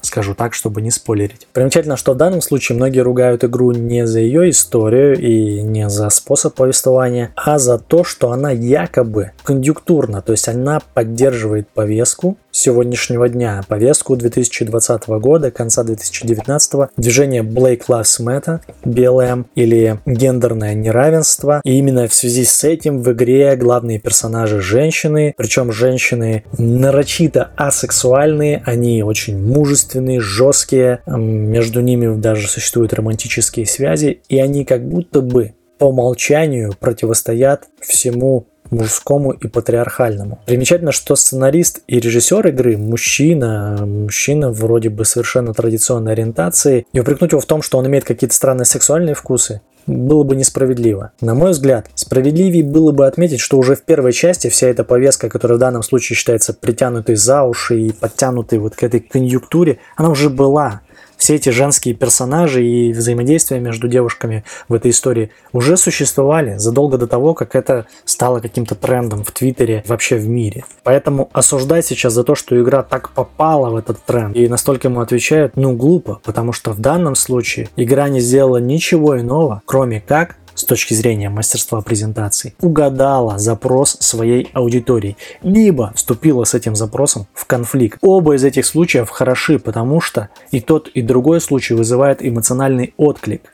скажу 0.00 0.34
так, 0.34 0.54
чтобы 0.54 0.82
не 0.82 0.90
спойлерить. 0.90 1.46
Примечательно, 1.52 1.96
что 1.96 2.12
в 2.12 2.16
данном 2.16 2.40
случае 2.40 2.76
многие 2.76 3.00
ругают 3.00 3.44
игру 3.44 3.72
не 3.72 4.06
за 4.06 4.20
ее 4.20 4.50
историю 4.50 5.18
и 5.18 5.62
не 5.62 5.88
за 5.88 6.08
способ 6.10 6.54
повествования, 6.54 7.32
а 7.36 7.58
за 7.58 7.78
то, 7.78 8.04
что 8.04 8.30
она 8.32 8.50
якобы 8.50 9.32
конъюнктурна, 9.44 10.22
то 10.22 10.32
есть 10.32 10.48
она 10.48 10.80
поддерживает 10.94 11.68
повестку 11.68 12.36
сегодняшнего 12.52 13.28
дня, 13.28 13.62
повестку 13.66 14.14
2020 14.14 15.08
года, 15.08 15.50
конца 15.50 15.82
2019, 15.82 16.90
движение 16.96 17.42
Black 17.42 17.86
Lives 17.88 18.20
Matter, 18.20 18.60
BLM 18.84 19.46
или 19.54 19.98
гендерное 20.06 20.74
неравенство. 20.74 21.60
И 21.64 21.78
именно 21.78 22.06
в 22.06 22.14
связи 22.14 22.44
с 22.44 22.62
этим 22.62 23.02
в 23.02 23.10
игре 23.12 23.56
главные 23.56 23.98
персонажи 23.98 24.60
женщины, 24.60 25.34
причем 25.36 25.72
женщины 25.72 26.44
нарочито 26.58 27.50
асексуальные, 27.56 28.62
они 28.66 29.02
очень 29.02 29.42
мужественные, 29.42 30.20
жесткие, 30.20 31.00
между 31.06 31.80
ними 31.80 32.14
даже 32.20 32.48
существуют 32.48 32.92
романтические 32.92 33.66
связи, 33.66 34.20
и 34.28 34.38
они 34.38 34.64
как 34.64 34.86
будто 34.86 35.22
бы 35.22 35.54
по 35.78 35.86
умолчанию 35.86 36.74
противостоят 36.78 37.64
всему 37.80 38.46
мужскому 38.72 39.32
и 39.32 39.46
патриархальному. 39.46 40.40
Примечательно, 40.46 40.92
что 40.92 41.14
сценарист 41.14 41.80
и 41.86 42.00
режиссер 42.00 42.46
игры 42.48 42.76
мужчина, 42.76 43.84
мужчина 43.86 44.50
вроде 44.50 44.88
бы 44.88 45.04
совершенно 45.04 45.54
традиционной 45.54 46.12
ориентации, 46.12 46.86
и 46.92 47.00
упрекнуть 47.00 47.32
его 47.32 47.40
в 47.40 47.46
том, 47.46 47.62
что 47.62 47.78
он 47.78 47.86
имеет 47.86 48.04
какие-то 48.04 48.34
странные 48.34 48.64
сексуальные 48.64 49.14
вкусы, 49.14 49.60
было 49.86 50.22
бы 50.22 50.36
несправедливо. 50.36 51.12
На 51.20 51.34
мой 51.34 51.50
взгляд, 51.50 51.88
справедливее 51.94 52.64
было 52.64 52.92
бы 52.92 53.06
отметить, 53.06 53.40
что 53.40 53.58
уже 53.58 53.74
в 53.74 53.82
первой 53.82 54.12
части 54.12 54.48
вся 54.48 54.68
эта 54.68 54.84
повестка, 54.84 55.28
которая 55.28 55.56
в 55.56 55.60
данном 55.60 55.82
случае 55.82 56.16
считается 56.16 56.54
притянутой 56.54 57.16
за 57.16 57.42
уши 57.42 57.80
и 57.80 57.92
подтянутой 57.92 58.58
вот 58.58 58.76
к 58.76 58.82
этой 58.82 59.00
конъюнктуре, 59.00 59.78
она 59.96 60.10
уже 60.10 60.30
была 60.30 60.82
все 61.22 61.36
эти 61.36 61.50
женские 61.50 61.94
персонажи 61.94 62.64
и 62.64 62.92
взаимодействия 62.92 63.60
между 63.60 63.86
девушками 63.86 64.42
в 64.68 64.74
этой 64.74 64.90
истории 64.90 65.30
уже 65.52 65.76
существовали 65.76 66.56
задолго 66.58 66.98
до 66.98 67.06
того, 67.06 67.32
как 67.34 67.54
это 67.54 67.86
стало 68.04 68.40
каким-то 68.40 68.74
трендом 68.74 69.22
в 69.22 69.30
Твиттере, 69.30 69.84
вообще 69.86 70.16
в 70.16 70.26
мире. 70.26 70.64
Поэтому 70.82 71.30
осуждать 71.32 71.86
сейчас 71.86 72.12
за 72.12 72.24
то, 72.24 72.34
что 72.34 72.60
игра 72.60 72.82
так 72.82 73.10
попала 73.10 73.70
в 73.70 73.76
этот 73.76 74.02
тренд 74.02 74.36
и 74.36 74.48
настолько 74.48 74.88
ему 74.88 74.98
отвечают, 75.00 75.52
ну 75.54 75.76
глупо, 75.76 76.20
потому 76.24 76.52
что 76.52 76.72
в 76.72 76.80
данном 76.80 77.14
случае 77.14 77.68
игра 77.76 78.08
не 78.08 78.18
сделала 78.18 78.56
ничего 78.56 79.16
иного, 79.20 79.62
кроме 79.64 80.00
как 80.00 80.38
с 80.54 80.64
точки 80.64 80.94
зрения 80.94 81.30
мастерства 81.30 81.80
презентации, 81.80 82.54
угадала 82.60 83.38
запрос 83.38 83.96
своей 84.00 84.50
аудитории, 84.52 85.16
либо 85.42 85.92
вступила 85.94 86.44
с 86.44 86.54
этим 86.54 86.76
запросом 86.76 87.26
в 87.34 87.46
конфликт. 87.46 87.98
Оба 88.02 88.34
из 88.36 88.44
этих 88.44 88.66
случаев 88.66 89.08
хороши, 89.08 89.58
потому 89.58 90.00
что 90.00 90.28
и 90.50 90.60
тот, 90.60 90.88
и 90.88 91.02
другой 91.02 91.40
случай 91.40 91.74
вызывает 91.74 92.24
эмоциональный 92.24 92.94
отклик. 92.96 93.52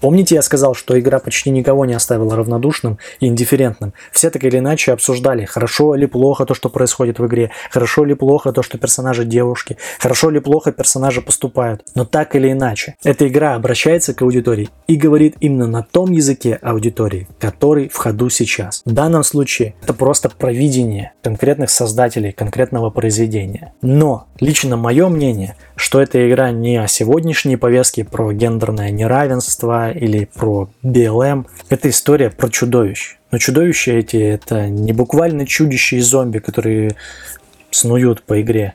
Помните, 0.00 0.34
я 0.36 0.42
сказал, 0.42 0.74
что 0.74 0.98
игра 0.98 1.18
почти 1.18 1.50
никого 1.50 1.84
не 1.84 1.94
оставила 1.94 2.36
равнодушным 2.36 2.98
и 3.20 3.26
индифферентным. 3.26 3.92
Все 4.12 4.30
так 4.30 4.44
или 4.44 4.58
иначе 4.58 4.92
обсуждали, 4.92 5.44
хорошо 5.44 5.94
или 5.96 6.06
плохо 6.06 6.44
то, 6.44 6.54
что 6.54 6.68
происходит 6.68 7.18
в 7.18 7.26
игре, 7.26 7.50
хорошо 7.70 8.04
или 8.04 8.14
плохо 8.14 8.52
то, 8.52 8.62
что 8.62 8.78
персонажи 8.78 9.24
девушки, 9.24 9.76
хорошо 9.98 10.30
или 10.30 10.38
плохо 10.38 10.72
персонажи 10.72 11.20
поступают. 11.22 11.82
Но 11.94 12.04
так 12.04 12.36
или 12.36 12.52
иначе, 12.52 12.96
эта 13.02 13.26
игра 13.26 13.54
обращается 13.54 14.14
к 14.14 14.22
аудитории 14.22 14.68
и 14.86 14.96
говорит 14.96 15.36
именно 15.40 15.66
на 15.66 15.82
том 15.82 16.12
языке 16.12 16.58
аудитории, 16.62 17.28
который 17.38 17.88
в 17.88 17.96
ходу 17.96 18.28
сейчас. 18.30 18.82
В 18.84 18.92
данном 18.92 19.24
случае 19.24 19.74
это 19.82 19.94
просто 19.94 20.28
провидение 20.28 21.12
конкретных 21.22 21.70
создателей 21.70 22.32
конкретного 22.32 22.90
произведения. 22.90 23.74
Но 23.82 24.26
лично 24.40 24.76
мое 24.76 25.08
мнение, 25.08 25.56
что 25.74 26.00
эта 26.00 26.28
игра 26.28 26.50
не 26.50 26.76
о 26.76 26.86
сегодняшней 26.86 27.56
повестке 27.56 28.04
про 28.04 28.32
гендерное 28.32 28.90
неравенство 28.90 29.55
или 29.90 30.28
про 30.32 30.70
BLM. 30.82 31.46
Это 31.68 31.88
история 31.88 32.30
про 32.30 32.48
чудовищ. 32.48 33.16
Но 33.30 33.38
чудовища 33.38 33.92
эти 33.92 34.16
это 34.16 34.68
не 34.68 34.92
буквально 34.92 35.46
чудища 35.46 35.96
и 35.96 36.00
зомби, 36.00 36.38
которые 36.38 36.92
снуют 37.70 38.22
по 38.22 38.40
игре, 38.40 38.74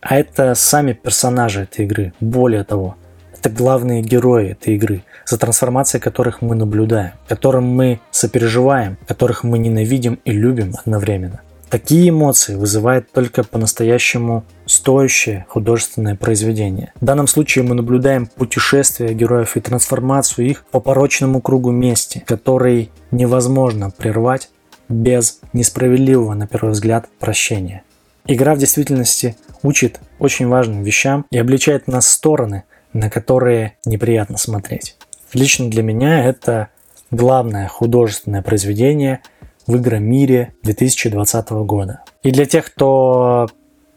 а 0.00 0.16
это 0.16 0.54
сами 0.54 0.92
персонажи 0.92 1.62
этой 1.62 1.84
игры. 1.84 2.12
Более 2.20 2.64
того, 2.64 2.96
это 3.34 3.50
главные 3.50 4.02
герои 4.02 4.50
этой 4.50 4.74
игры, 4.74 5.04
за 5.26 5.38
трансформацией 5.38 6.00
которых 6.00 6.42
мы 6.42 6.54
наблюдаем, 6.54 7.12
которым 7.28 7.64
мы 7.64 8.00
сопереживаем, 8.10 8.96
которых 9.06 9.44
мы 9.44 9.58
ненавидим 9.58 10.18
и 10.24 10.32
любим 10.32 10.74
одновременно. 10.84 11.40
Такие 11.72 12.10
эмоции 12.10 12.54
вызывает 12.54 13.10
только 13.12 13.44
по-настоящему 13.44 14.44
стоящее 14.66 15.46
художественное 15.48 16.16
произведение. 16.16 16.92
В 17.00 17.04
данном 17.06 17.26
случае 17.26 17.64
мы 17.64 17.74
наблюдаем 17.74 18.26
путешествие 18.26 19.14
героев 19.14 19.56
и 19.56 19.60
трансформацию 19.60 20.46
их 20.46 20.66
по 20.66 20.80
порочному 20.80 21.40
кругу 21.40 21.70
мести, 21.70 22.22
который 22.26 22.90
невозможно 23.10 23.88
прервать 23.88 24.50
без 24.90 25.40
несправедливого, 25.54 26.34
на 26.34 26.46
первый 26.46 26.72
взгляд, 26.72 27.08
прощения. 27.18 27.84
Игра 28.26 28.54
в 28.54 28.58
действительности 28.58 29.34
учит 29.62 29.98
очень 30.18 30.48
важным 30.48 30.82
вещам 30.82 31.24
и 31.30 31.38
обличает 31.38 31.86
нас 31.88 32.06
стороны, 32.06 32.64
на 32.92 33.08
которые 33.08 33.78
неприятно 33.86 34.36
смотреть. 34.36 34.98
Лично 35.32 35.70
для 35.70 35.82
меня 35.82 36.22
это 36.22 36.68
главное 37.10 37.66
художественное 37.66 38.42
произведение 38.42 39.22
в 39.66 39.76
игромире 39.76 40.54
2020 40.62 41.50
года. 41.50 42.00
И 42.22 42.30
для 42.30 42.46
тех, 42.46 42.66
кто 42.66 43.48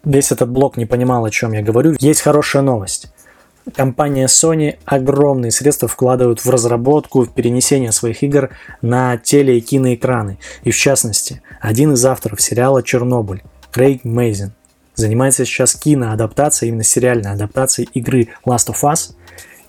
весь 0.03 0.31
этот 0.31 0.49
блок 0.49 0.77
не 0.77 0.85
понимал, 0.85 1.25
о 1.25 1.31
чем 1.31 1.53
я 1.53 1.61
говорю, 1.61 1.95
есть 1.99 2.21
хорошая 2.21 2.61
новость. 2.61 3.11
компания 3.75 4.27
Sony 4.27 4.77
огромные 4.85 5.51
средства 5.51 5.87
вкладывают 5.87 6.45
в 6.45 6.49
разработку, 6.49 7.23
в 7.23 7.33
перенесение 7.33 7.91
своих 7.91 8.21
игр 8.21 8.51
на 8.83 9.17
теле- 9.17 9.57
и 9.57 9.61
киноэкраны. 9.61 10.37
И 10.63 10.71
в 10.71 10.77
частности, 10.77 11.41
один 11.59 11.93
из 11.93 12.05
авторов 12.05 12.41
сериала 12.41 12.83
«Чернобыль» 12.83 13.41
Крейг 13.71 14.05
Мейзен 14.05 14.53
занимается 14.93 15.45
сейчас 15.45 15.75
киноадаптацией, 15.75 16.69
именно 16.69 16.83
сериальной 16.83 17.31
адаптацией 17.31 17.89
игры 17.93 18.29
Last 18.45 18.69
of 18.69 18.81
Us. 18.83 19.15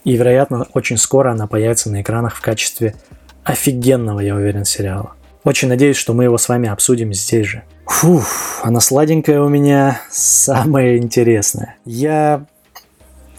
И, 0.04 0.14
вероятно, 0.14 0.68
очень 0.74 0.98
скоро 0.98 1.32
она 1.32 1.46
появится 1.46 1.90
на 1.90 2.02
экранах 2.02 2.36
в 2.36 2.40
качестве 2.40 2.94
офигенного, 3.42 4.20
я 4.20 4.36
уверен, 4.36 4.64
сериала. 4.64 5.15
Очень 5.46 5.68
надеюсь, 5.68 5.96
что 5.96 6.12
мы 6.12 6.24
его 6.24 6.38
с 6.38 6.48
вами 6.48 6.68
обсудим 6.68 7.14
здесь 7.14 7.46
же. 7.46 7.62
Фух, 7.86 8.26
она 8.64 8.80
сладенькая 8.80 9.40
у 9.40 9.48
меня 9.48 10.02
самое 10.10 10.98
интересное. 10.98 11.76
Я 11.84 12.46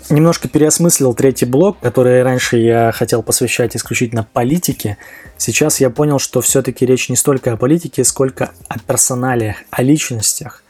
немножко 0.10 0.48
переосмыслил 0.48 1.14
третий 1.14 1.46
блок, 1.46 1.80
который 1.82 2.24
раньше 2.24 2.56
я 2.60 2.94
хотел 2.94 3.24
посвящать 3.24 3.76
исключительно 3.76 4.26
политике. 4.32 4.96
Сейчас 5.36 5.82
я 5.82 5.90
понял, 5.90 6.18
что 6.18 6.40
все-таки 6.40 6.86
речь 6.86 7.10
не 7.10 7.18
столько 7.18 7.52
о 7.52 7.58
политике, 7.58 8.06
сколько 8.06 8.52
о 8.70 8.80
персоналиях, 8.80 9.58
о 9.70 9.84
личностях, 9.84 10.64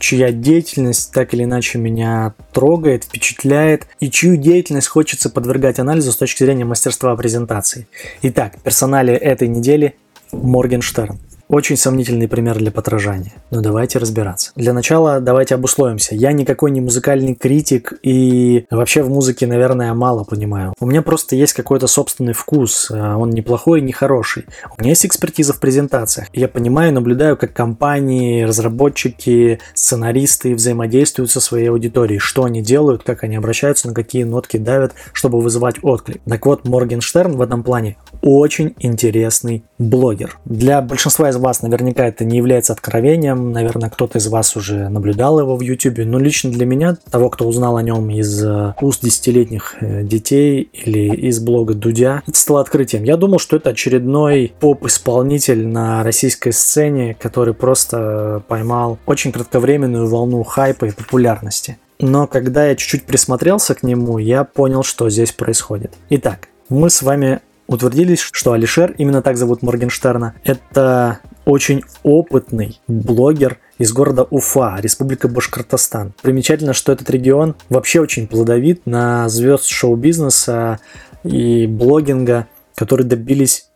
чья 0.00 0.32
деятельность 0.32 1.12
так 1.12 1.34
или 1.34 1.44
иначе 1.44 1.78
меня 1.78 2.34
трогает, 2.52 3.04
впечатляет, 3.04 3.86
и 4.00 4.10
чью 4.10 4.36
деятельность 4.36 4.88
хочется 4.88 5.30
подвергать 5.30 5.78
анализу 5.78 6.10
с 6.10 6.16
точки 6.16 6.42
зрения 6.42 6.64
мастерства 6.64 7.14
презентации. 7.14 7.86
Итак, 8.22 8.54
персоналия 8.64 9.14
этой 9.14 9.46
недели– 9.46 9.94
Моргенштерн. 10.34 11.18
Очень 11.54 11.76
сомнительный 11.76 12.26
пример 12.26 12.58
для 12.58 12.72
подражания. 12.72 13.32
Но 13.52 13.60
давайте 13.60 14.00
разбираться. 14.00 14.50
Для 14.56 14.72
начала 14.72 15.20
давайте 15.20 15.54
обусловимся. 15.54 16.16
Я 16.16 16.32
никакой 16.32 16.72
не 16.72 16.80
музыкальный 16.80 17.36
критик 17.36 17.92
и 18.02 18.66
вообще 18.72 19.04
в 19.04 19.08
музыке, 19.08 19.46
наверное, 19.46 19.94
мало 19.94 20.24
понимаю. 20.24 20.74
У 20.80 20.86
меня 20.86 21.00
просто 21.00 21.36
есть 21.36 21.52
какой-то 21.52 21.86
собственный 21.86 22.32
вкус. 22.32 22.90
А 22.92 23.16
он 23.16 23.30
неплохой 23.30 23.78
и 23.78 23.82
не 23.84 23.92
хороший. 23.92 24.46
У 24.76 24.80
меня 24.80 24.90
есть 24.90 25.06
экспертиза 25.06 25.52
в 25.52 25.60
презентациях. 25.60 26.26
Я 26.32 26.48
понимаю 26.48 26.90
и 26.90 26.92
наблюдаю, 26.92 27.36
как 27.36 27.52
компании, 27.52 28.42
разработчики, 28.42 29.60
сценаристы 29.74 30.56
взаимодействуют 30.56 31.30
со 31.30 31.38
своей 31.38 31.70
аудиторией. 31.70 32.18
Что 32.18 32.42
они 32.42 32.62
делают, 32.62 33.04
как 33.04 33.22
они 33.22 33.36
обращаются, 33.36 33.86
на 33.86 33.94
какие 33.94 34.24
нотки 34.24 34.56
давят, 34.56 34.94
чтобы 35.12 35.40
вызывать 35.40 35.76
отклик. 35.82 36.20
Так 36.24 36.46
вот, 36.46 36.66
Моргенштерн 36.66 37.36
в 37.36 37.40
этом 37.40 37.62
плане 37.62 37.96
очень 38.22 38.74
интересный 38.80 39.62
блогер. 39.78 40.36
Для 40.44 40.82
большинства 40.82 41.30
из 41.30 41.43
вас 41.44 41.62
наверняка 41.62 42.06
это 42.06 42.24
не 42.24 42.38
является 42.38 42.72
откровением, 42.72 43.52
наверное, 43.52 43.90
кто-то 43.90 44.18
из 44.18 44.26
вас 44.28 44.56
уже 44.56 44.88
наблюдал 44.88 45.38
его 45.38 45.56
в 45.56 45.60
YouTube, 45.60 45.98
но 45.98 46.18
лично 46.18 46.50
для 46.50 46.66
меня, 46.66 46.96
того, 47.10 47.30
кто 47.30 47.46
узнал 47.46 47.76
о 47.76 47.82
нем 47.82 48.10
из 48.10 48.42
э, 48.42 48.74
уст 48.80 49.04
десятилетних 49.04 49.76
э, 49.80 50.02
детей 50.02 50.68
или 50.72 51.14
из 51.14 51.40
блога 51.40 51.74
Дудя, 51.74 52.22
это 52.26 52.38
стало 52.38 52.60
открытием. 52.60 53.04
Я 53.04 53.16
думал, 53.16 53.38
что 53.38 53.56
это 53.56 53.70
очередной 53.70 54.54
поп-исполнитель 54.58 55.66
на 55.66 56.02
российской 56.02 56.52
сцене, 56.52 57.14
который 57.20 57.54
просто 57.54 58.42
поймал 58.48 58.98
очень 59.06 59.30
кратковременную 59.30 60.08
волну 60.08 60.42
хайпа 60.42 60.86
и 60.86 60.90
популярности. 60.90 61.78
Но 62.00 62.26
когда 62.26 62.66
я 62.66 62.74
чуть-чуть 62.74 63.04
присмотрелся 63.04 63.74
к 63.74 63.82
нему, 63.82 64.18
я 64.18 64.44
понял, 64.44 64.82
что 64.82 65.10
здесь 65.10 65.32
происходит. 65.32 65.92
Итак, 66.08 66.48
мы 66.68 66.90
с 66.90 67.02
вами 67.02 67.40
утвердились, 67.66 68.20
что 68.20 68.52
Алишер, 68.52 68.94
именно 68.98 69.22
так 69.22 69.36
зовут 69.36 69.62
Моргенштерна, 69.62 70.34
это 70.44 71.20
очень 71.44 71.82
опытный 72.02 72.80
блогер 72.88 73.58
из 73.78 73.92
города 73.92 74.26
Уфа, 74.30 74.76
Республика 74.80 75.28
Башкортостан. 75.28 76.14
Примечательно, 76.22 76.72
что 76.72 76.92
этот 76.92 77.10
регион 77.10 77.54
вообще 77.68 78.00
очень 78.00 78.26
плодовит 78.26 78.86
на 78.86 79.28
звезд 79.28 79.66
шоу-бизнеса 79.66 80.80
и 81.22 81.66
блогинга, 81.66 82.46
которые 82.74 83.06
добились 83.06 83.68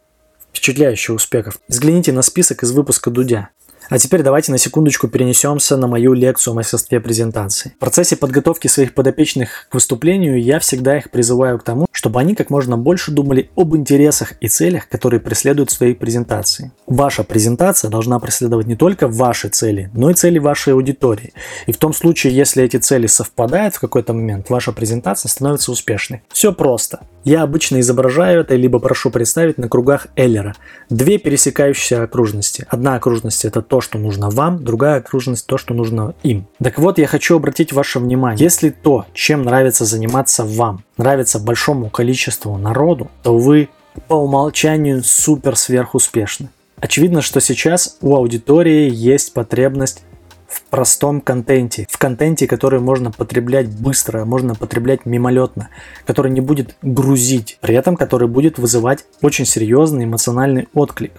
впечатляющих 0.50 1.14
успехов. 1.14 1.58
Взгляните 1.68 2.12
на 2.12 2.22
список 2.22 2.62
из 2.62 2.72
выпуска 2.72 3.10
Дудя. 3.10 3.50
А 3.90 3.98
теперь 3.98 4.22
давайте 4.22 4.52
на 4.52 4.58
секундочку 4.58 5.08
перенесемся 5.08 5.78
на 5.78 5.86
мою 5.86 6.12
лекцию 6.12 6.52
о 6.52 6.56
мастерстве 6.56 7.00
презентации. 7.00 7.72
В 7.76 7.80
процессе 7.80 8.16
подготовки 8.16 8.68
своих 8.68 8.92
подопечных 8.92 9.66
к 9.70 9.74
выступлению 9.74 10.42
я 10.42 10.58
всегда 10.58 10.98
их 10.98 11.10
призываю 11.10 11.58
к 11.58 11.62
тому, 11.62 11.86
чтобы 11.90 12.20
они 12.20 12.34
как 12.34 12.50
можно 12.50 12.76
больше 12.76 13.12
думали 13.12 13.50
об 13.56 13.74
интересах 13.74 14.34
и 14.40 14.48
целях, 14.48 14.88
которые 14.88 15.20
преследуют 15.20 15.70
в 15.70 15.72
своей 15.72 15.94
презентации. 15.94 16.70
Ваша 16.86 17.24
презентация 17.24 17.90
должна 17.90 18.18
преследовать 18.18 18.66
не 18.66 18.76
только 18.76 19.08
ваши 19.08 19.48
цели, 19.48 19.90
но 19.94 20.10
и 20.10 20.14
цели 20.14 20.38
вашей 20.38 20.74
аудитории. 20.74 21.32
И 21.66 21.72
в 21.72 21.78
том 21.78 21.94
случае, 21.94 22.36
если 22.36 22.62
эти 22.62 22.76
цели 22.76 23.06
совпадают 23.06 23.74
в 23.74 23.80
какой-то 23.80 24.12
момент, 24.12 24.50
ваша 24.50 24.72
презентация 24.72 25.30
становится 25.30 25.72
успешной. 25.72 26.22
Все 26.28 26.52
просто. 26.52 27.00
Я 27.24 27.42
обычно 27.42 27.80
изображаю 27.80 28.40
это, 28.40 28.54
либо 28.54 28.78
прошу 28.78 29.10
представить 29.10 29.58
на 29.58 29.68
кругах 29.68 30.06
Эллера. 30.16 30.54
Две 30.88 31.18
пересекающиеся 31.18 32.04
окружности. 32.04 32.64
Одна 32.70 32.94
окружность 32.94 33.44
это 33.44 33.60
то, 33.60 33.77
что 33.80 33.98
нужно 33.98 34.30
вам, 34.30 34.64
другая 34.64 34.98
окружность 34.98 35.46
то, 35.46 35.58
что 35.58 35.74
нужно 35.74 36.14
им. 36.22 36.46
Так 36.62 36.78
вот, 36.78 36.98
я 36.98 37.06
хочу 37.06 37.36
обратить 37.36 37.72
ваше 37.72 37.98
внимание. 37.98 38.42
Если 38.42 38.70
то, 38.70 39.06
чем 39.12 39.42
нравится 39.42 39.84
заниматься 39.84 40.44
вам, 40.44 40.82
нравится 40.96 41.38
большому 41.38 41.90
количеству 41.90 42.56
народу, 42.56 43.10
то 43.22 43.36
вы 43.36 43.68
по 44.06 44.14
умолчанию 44.14 45.02
супер 45.02 45.56
сверхуспешны. 45.56 46.50
Очевидно, 46.80 47.22
что 47.22 47.40
сейчас 47.40 47.96
у 48.00 48.14
аудитории 48.14 48.88
есть 48.92 49.32
потребность 49.32 50.04
в 50.48 50.62
простом 50.62 51.20
контенте, 51.20 51.86
в 51.90 51.98
контенте, 51.98 52.46
который 52.46 52.80
можно 52.80 53.10
потреблять 53.10 53.68
быстро, 53.68 54.24
можно 54.24 54.54
потреблять 54.54 55.04
мимолетно, 55.04 55.68
который 56.06 56.30
не 56.32 56.40
будет 56.40 56.76
грузить, 56.80 57.58
при 57.60 57.74
этом 57.74 57.96
который 57.96 58.28
будет 58.28 58.58
вызывать 58.58 59.04
очень 59.20 59.44
серьезный 59.44 60.04
эмоциональный 60.04 60.68
отклик. 60.72 61.12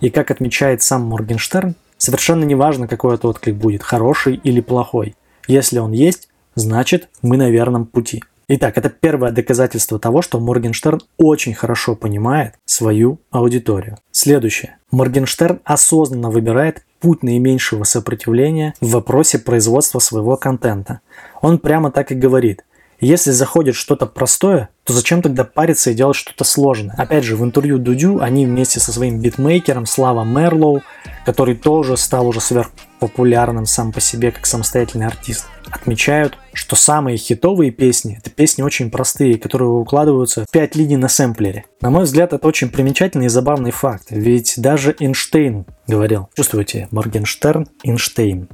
И 0.00 0.08
как 0.08 0.30
отмечает 0.30 0.82
сам 0.82 1.02
Моргенштерн, 1.02 1.74
совершенно 2.00 2.44
не 2.44 2.56
важно, 2.56 2.88
какой 2.88 3.14
это 3.14 3.28
отклик 3.28 3.54
будет, 3.54 3.82
хороший 3.82 4.34
или 4.34 4.60
плохой. 4.60 5.14
Если 5.46 5.78
он 5.78 5.92
есть, 5.92 6.28
значит 6.54 7.08
мы 7.22 7.36
на 7.36 7.50
верном 7.50 7.86
пути. 7.86 8.24
Итак, 8.52 8.78
это 8.78 8.88
первое 8.88 9.30
доказательство 9.30 10.00
того, 10.00 10.22
что 10.22 10.40
Моргенштерн 10.40 11.00
очень 11.18 11.54
хорошо 11.54 11.94
понимает 11.94 12.54
свою 12.64 13.20
аудиторию. 13.30 13.98
Следующее. 14.10 14.78
Моргенштерн 14.90 15.60
осознанно 15.62 16.30
выбирает 16.30 16.84
путь 16.98 17.22
наименьшего 17.22 17.84
сопротивления 17.84 18.74
в 18.80 18.90
вопросе 18.90 19.38
производства 19.38 20.00
своего 20.00 20.36
контента. 20.36 21.00
Он 21.40 21.58
прямо 21.58 21.92
так 21.92 22.10
и 22.10 22.16
говорит. 22.16 22.64
Если 23.00 23.30
заходит 23.30 23.74
что-то 23.74 24.04
простое, 24.04 24.68
то 24.84 24.92
зачем 24.92 25.22
тогда 25.22 25.44
париться 25.44 25.90
и 25.90 25.94
делать 25.94 26.16
что-то 26.16 26.44
сложное? 26.44 26.94
Опять 26.98 27.24
же, 27.24 27.34
в 27.34 27.42
интервью 27.42 27.78
Дудю 27.78 28.20
они 28.20 28.44
вместе 28.44 28.78
со 28.78 28.92
своим 28.92 29.20
битмейкером 29.20 29.86
Слава 29.86 30.22
Мерлоу, 30.24 30.82
который 31.24 31.56
тоже 31.56 31.96
стал 31.96 32.28
уже 32.28 32.40
сверхпопулярным 32.40 33.64
сам 33.64 33.92
по 33.92 34.00
себе 34.00 34.32
как 34.32 34.44
самостоятельный 34.44 35.06
артист, 35.06 35.46
отмечают, 35.70 36.36
что 36.52 36.76
самые 36.76 37.16
хитовые 37.16 37.70
песни– 37.70 38.18
это 38.20 38.28
песни 38.30 38.62
очень 38.62 38.90
простые, 38.90 39.38
которые 39.38 39.70
укладываются 39.70 40.44
в 40.44 40.50
5 40.50 40.76
линий 40.76 40.96
на 40.96 41.08
сэмплере. 41.08 41.64
На 41.80 41.90
мой 41.90 42.04
взгляд, 42.04 42.32
это 42.32 42.46
очень 42.46 42.68
примечательный 42.68 43.26
и 43.26 43.30
забавный 43.30 43.70
факт, 43.70 44.08
ведь 44.10 44.54
даже 44.56 44.94
Эйнштейн 44.98 45.64
говорил, 45.86 46.28
чувствуете, 46.36 46.88
Моргенштерн, 46.90 47.68
Эйнштейн. 47.84 48.48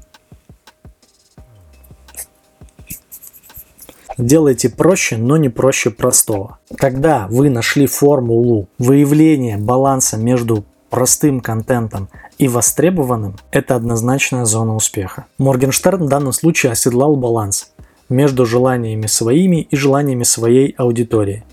Делайте 4.18 4.70
проще, 4.70 5.18
но 5.18 5.36
не 5.36 5.50
проще 5.50 5.90
простого. 5.90 6.58
Когда 6.76 7.26
вы 7.28 7.50
нашли 7.50 7.86
формулу 7.86 8.68
выявления 8.78 9.58
баланса 9.58 10.16
между 10.16 10.64
простым 10.88 11.40
контентом 11.40 12.08
и 12.38 12.48
востребованным, 12.48 13.36
это 13.50 13.76
однозначная 13.76 14.46
зона 14.46 14.74
успеха. 14.74 15.26
Моргенштерн 15.38 16.04
в 16.04 16.08
данном 16.08 16.32
случае 16.32 16.72
оседлал 16.72 17.16
баланс 17.16 17.72
между 18.08 18.46
желаниями 18.46 19.06
своими 19.06 19.62
и 19.62 19.76
желаниями 19.76 20.22
своей 20.22 20.74
аудитории. 20.78 21.44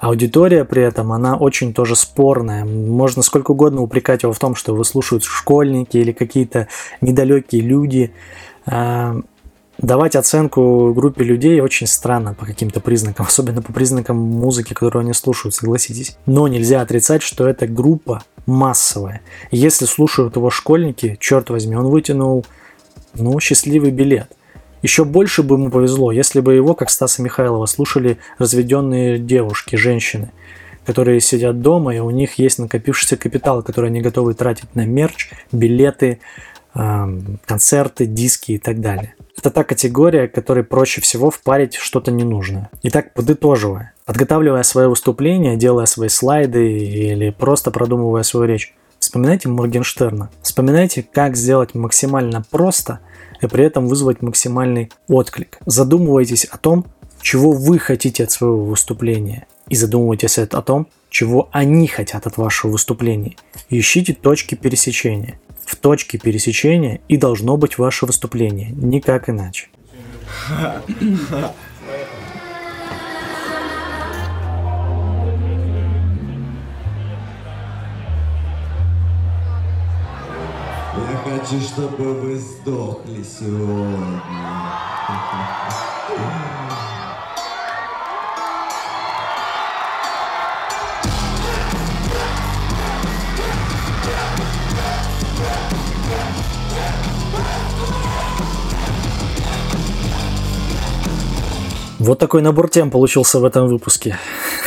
Аудитория 0.00 0.64
при 0.64 0.82
этом, 0.82 1.12
она 1.12 1.36
очень 1.36 1.74
тоже 1.74 1.96
спорная. 1.96 2.64
Можно 2.64 3.22
сколько 3.22 3.50
угодно 3.52 3.82
упрекать 3.82 4.22
его 4.22 4.32
в 4.32 4.38
том, 4.38 4.54
что 4.54 4.74
вы 4.74 4.84
слушают 4.84 5.24
школьники 5.24 5.96
или 5.98 6.12
какие-то 6.12 6.68
недалекие 7.00 7.62
люди. 7.62 8.12
Давать 9.78 10.16
оценку 10.16 10.94
группе 10.94 11.22
людей 11.22 11.60
очень 11.60 11.86
странно 11.86 12.34
по 12.34 12.46
каким-то 12.46 12.80
признакам, 12.80 13.26
особенно 13.28 13.62
по 13.62 13.72
признакам 13.72 14.16
музыки, 14.16 14.72
которую 14.72 15.02
они 15.02 15.12
слушают, 15.12 15.54
согласитесь. 15.54 16.16
Но 16.26 16.48
нельзя 16.48 16.80
отрицать, 16.80 17.22
что 17.22 17.46
эта 17.46 17.66
группа 17.66 18.22
массовая. 18.46 19.22
если 19.50 19.86
слушают 19.86 20.36
его 20.36 20.50
школьники, 20.50 21.16
черт 21.20 21.50
возьми, 21.50 21.76
он 21.76 21.88
вытянул, 21.88 22.46
ну, 23.14 23.38
счастливый 23.40 23.90
билет. 23.90 24.30
Еще 24.82 25.04
больше 25.04 25.42
бы 25.42 25.56
ему 25.56 25.70
повезло, 25.70 26.12
если 26.12 26.38
бы 26.38 26.54
его, 26.54 26.74
как 26.74 26.90
Стаса 26.90 27.20
Михайлова, 27.20 27.66
слушали 27.66 28.18
разведенные 28.38 29.18
девушки, 29.18 29.74
женщины, 29.74 30.30
которые 30.84 31.20
сидят 31.20 31.60
дома, 31.60 31.96
и 31.96 31.98
у 31.98 32.10
них 32.10 32.38
есть 32.38 32.60
накопившийся 32.60 33.16
капитал, 33.16 33.64
который 33.64 33.90
они 33.90 34.00
готовы 34.00 34.34
тратить 34.34 34.72
на 34.76 34.86
мерч, 34.86 35.30
билеты, 35.50 36.20
концерты, 36.72 38.06
диски 38.06 38.52
и 38.52 38.58
так 38.58 38.80
далее. 38.80 39.15
Это 39.36 39.50
та 39.50 39.64
категория, 39.64 40.28
которой 40.28 40.64
проще 40.64 41.00
всего 41.00 41.30
впарить 41.30 41.74
что-то 41.74 42.10
ненужное. 42.10 42.70
Итак, 42.82 43.12
подытоживая. 43.14 43.92
Подготавливая 44.04 44.62
свое 44.62 44.88
выступление, 44.88 45.56
делая 45.56 45.86
свои 45.86 46.08
слайды 46.08 46.78
или 46.78 47.30
просто 47.30 47.70
продумывая 47.70 48.22
свою 48.22 48.46
речь, 48.46 48.74
вспоминайте 48.98 49.48
Моргенштерна. 49.48 50.30
Вспоминайте, 50.42 51.02
как 51.02 51.36
сделать 51.36 51.74
максимально 51.74 52.44
просто 52.50 53.00
и 53.40 53.46
при 53.46 53.64
этом 53.64 53.88
вызвать 53.88 54.22
максимальный 54.22 54.90
отклик. 55.08 55.58
Задумывайтесь 55.66 56.44
о 56.44 56.56
том, 56.56 56.86
чего 57.20 57.52
вы 57.52 57.78
хотите 57.78 58.24
от 58.24 58.30
своего 58.30 58.64
выступления. 58.64 59.46
И 59.68 59.74
задумывайтесь 59.74 60.38
о 60.38 60.62
том, 60.62 60.86
чего 61.10 61.48
они 61.50 61.86
хотят 61.88 62.26
от 62.26 62.36
вашего 62.36 62.72
выступления. 62.72 63.36
ищите 63.68 64.14
точки 64.14 64.54
пересечения. 64.54 65.40
В 65.66 65.74
точке 65.74 66.16
пересечения 66.16 67.00
и 67.08 67.16
должно 67.16 67.56
быть 67.56 67.76
ваше 67.76 68.06
выступление, 68.06 68.70
никак 68.70 69.28
иначе. 69.28 69.68
Я 80.98 81.16
хочу, 81.24 81.60
чтобы 81.60 82.14
вы 82.20 82.38
сдохли 82.38 83.22
сегодня. 83.22 84.22
Вот 102.06 102.20
такой 102.20 102.40
набор 102.40 102.70
тем 102.70 102.92
получился 102.92 103.40
в 103.40 103.44
этом 103.44 103.66
выпуске. 103.66 104.16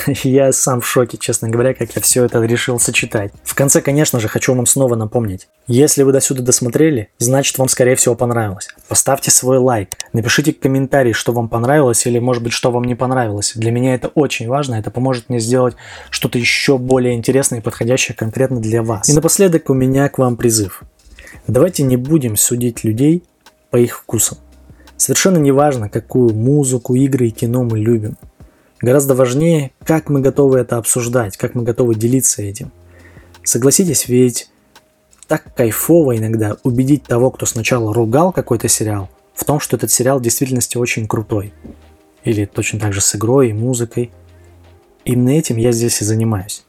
Я 0.26 0.52
сам 0.52 0.82
в 0.82 0.86
шоке, 0.86 1.18
честно 1.18 1.48
говоря, 1.48 1.74
как 1.74 1.96
я 1.96 2.02
все 2.02 2.26
это 2.26 2.42
решил 2.42 2.82
сочетать. 2.82 3.32
В 3.46 3.56
конце, 3.56 3.80
конечно 3.80 4.20
же, 4.20 4.28
хочу 4.28 4.54
вам 4.54 4.66
снова 4.66 4.96
напомнить. 4.96 5.48
Если 5.66 6.04
вы 6.04 6.12
до 6.12 6.20
сюда 6.20 6.44
досмотрели, 6.44 7.12
значит 7.18 7.58
вам 7.58 7.70
скорее 7.70 7.96
всего 7.96 8.16
понравилось. 8.16 8.68
Поставьте 8.90 9.32
свой 9.32 9.58
лайк, 9.58 9.92
напишите 10.12 10.52
комментарий, 10.52 11.14
что 11.14 11.32
вам 11.32 11.48
понравилось 11.48 12.06
или 12.06 12.20
может 12.20 12.44
быть 12.44 12.52
что 12.52 12.72
вам 12.72 12.84
не 12.84 12.96
понравилось. 12.96 13.54
Для 13.56 13.72
меня 13.72 13.96
это 13.96 14.10
очень 14.10 14.50
важно, 14.50 14.76
это 14.76 14.92
поможет 14.92 15.30
мне 15.30 15.40
сделать 15.40 15.78
что-то 16.10 16.38
еще 16.38 16.78
более 16.78 17.16
интересное 17.16 17.60
и 17.60 17.64
подходящее 17.64 18.18
конкретно 18.18 18.60
для 18.60 18.84
вас. 18.84 19.08
И 19.08 19.14
напоследок 19.14 19.70
у 19.70 19.74
меня 19.74 20.10
к 20.10 20.18
вам 20.18 20.36
призыв. 20.36 20.84
Давайте 21.48 21.84
не 21.84 21.96
будем 21.96 22.36
судить 22.36 22.84
людей 22.84 23.24
по 23.70 23.78
их 23.78 23.98
вкусам. 23.98 24.40
Совершенно 25.00 25.38
не 25.38 25.54
важно, 25.54 25.88
какую 25.88 26.34
музыку, 26.34 26.94
игры 26.94 27.28
и 27.28 27.32
кино 27.32 27.64
мы 27.64 27.80
любим. 27.80 28.18
Гораздо 28.82 29.16
важнее, 29.16 29.72
как 29.86 30.10
мы 30.10 30.20
готовы 30.20 30.60
это 30.60 30.76
обсуждать, 30.76 31.38
как 31.38 31.56
мы 31.56 31.64
готовы 31.64 31.96
делиться 31.96 32.42
этим. 32.42 32.74
Согласитесь, 33.42 34.10
ведь 34.10 34.50
так 35.26 35.56
кайфово 35.56 36.18
иногда 36.18 36.58
убедить 36.64 37.04
того, 37.04 37.32
кто 37.32 37.46
сначала 37.46 37.94
ругал 37.94 38.34
какой-то 38.34 38.68
сериал, 38.68 39.10
в 39.34 39.46
том, 39.46 39.62
что 39.62 39.78
этот 39.78 39.90
сериал 39.90 40.20
в 40.20 40.22
действительности 40.22 40.78
очень 40.78 41.08
крутой. 41.08 41.54
Или 42.26 42.44
точно 42.44 42.78
так 42.82 42.92
же 42.92 43.00
с 43.00 43.16
игрой 43.16 43.52
и 43.52 43.54
музыкой. 43.54 44.12
Именно 45.06 45.30
этим 45.30 45.56
я 45.56 45.72
здесь 45.72 46.02
и 46.02 46.06
занимаюсь. 46.06 46.66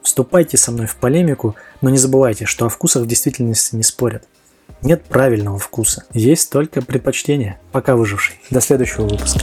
Вступайте 0.00 0.56
со 0.56 0.72
мной 0.72 0.86
в 0.86 0.96
полемику, 0.96 1.56
но 1.82 1.90
не 1.90 1.98
забывайте, 1.98 2.46
что 2.46 2.64
о 2.64 2.70
вкусах 2.70 3.02
в 3.02 3.06
действительности 3.06 3.76
не 3.76 3.82
спорят– 3.82 4.24
нет 4.82 5.04
правильного 5.04 5.58
вкуса, 5.58 6.04
есть 6.12 6.50
только 6.50 6.82
предпочтение. 6.82 7.58
Пока 7.72 7.96
выживший. 7.96 8.36
До 8.50 8.60
следующего 8.60 9.02
выпуска. 9.02 9.40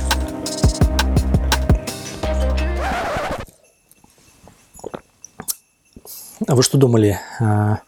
А 6.47 6.55
вы 6.55 6.63
что 6.63 6.77
думали? 6.77 7.19
А, 7.39 7.79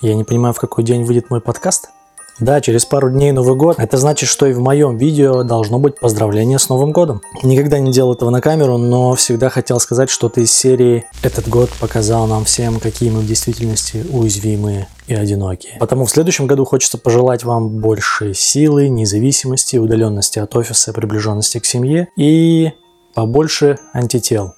я 0.00 0.14
не 0.14 0.24
понимаю, 0.24 0.54
в 0.54 0.58
какой 0.58 0.84
день 0.84 1.04
выйдет 1.04 1.30
мой 1.30 1.40
подкаст? 1.40 1.90
Да, 2.38 2.60
через 2.60 2.84
пару 2.84 3.10
дней 3.10 3.32
Новый 3.32 3.56
год. 3.56 3.78
Это 3.78 3.96
значит, 3.96 4.28
что 4.28 4.46
и 4.46 4.52
в 4.52 4.60
моем 4.60 4.98
видео 4.98 5.42
должно 5.42 5.78
быть 5.78 5.98
поздравление 5.98 6.58
с 6.58 6.68
Новым 6.68 6.92
годом. 6.92 7.22
Никогда 7.42 7.78
не 7.78 7.90
делал 7.90 8.12
этого 8.12 8.28
на 8.28 8.42
камеру, 8.42 8.76
но 8.76 9.14
всегда 9.14 9.48
хотел 9.48 9.80
сказать 9.80 10.10
что-то 10.10 10.42
из 10.42 10.52
серии 10.52 11.06
«Этот 11.22 11.48
год 11.48 11.70
показал 11.80 12.26
нам 12.26 12.44
всем, 12.44 12.78
какие 12.78 13.10
мы 13.10 13.20
в 13.20 13.26
действительности 13.26 14.04
уязвимые 14.10 14.86
и 15.06 15.14
одинокие». 15.14 15.76
Потому 15.78 16.04
в 16.06 16.10
следующем 16.10 16.46
году 16.46 16.64
хочется 16.64 16.98
пожелать 16.98 17.44
вам 17.44 17.68
больше 17.68 18.34
силы, 18.34 18.88
независимости, 18.88 19.76
удаленности 19.76 20.38
от 20.38 20.54
офиса, 20.56 20.92
приближенности 20.92 21.58
к 21.58 21.66
семье 21.66 22.08
и 22.16 22.72
побольше 23.14 23.78
антител. 23.92 24.54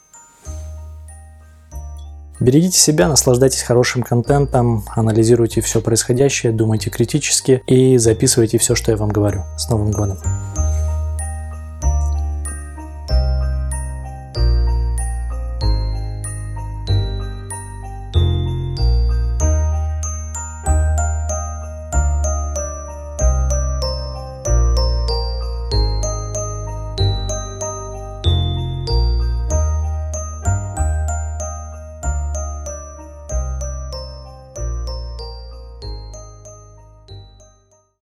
Берегите 2.41 2.79
себя, 2.79 3.09
наслаждайтесь 3.09 3.63
хорошим 3.63 4.03
контентом, 4.05 4.85
анализируйте 4.95 5.61
все 5.61 5.81
происходящее, 5.81 6.53
думайте 6.53 6.89
критически 6.89 7.63
и 7.67 7.97
записывайте 7.99 8.59
все, 8.59 8.77
что 8.77 8.93
я 8.93 8.97
вам 8.97 9.09
говорю. 9.09 9.43
С 9.57 9.69
Новым 9.69 9.91
годом! 9.91 10.19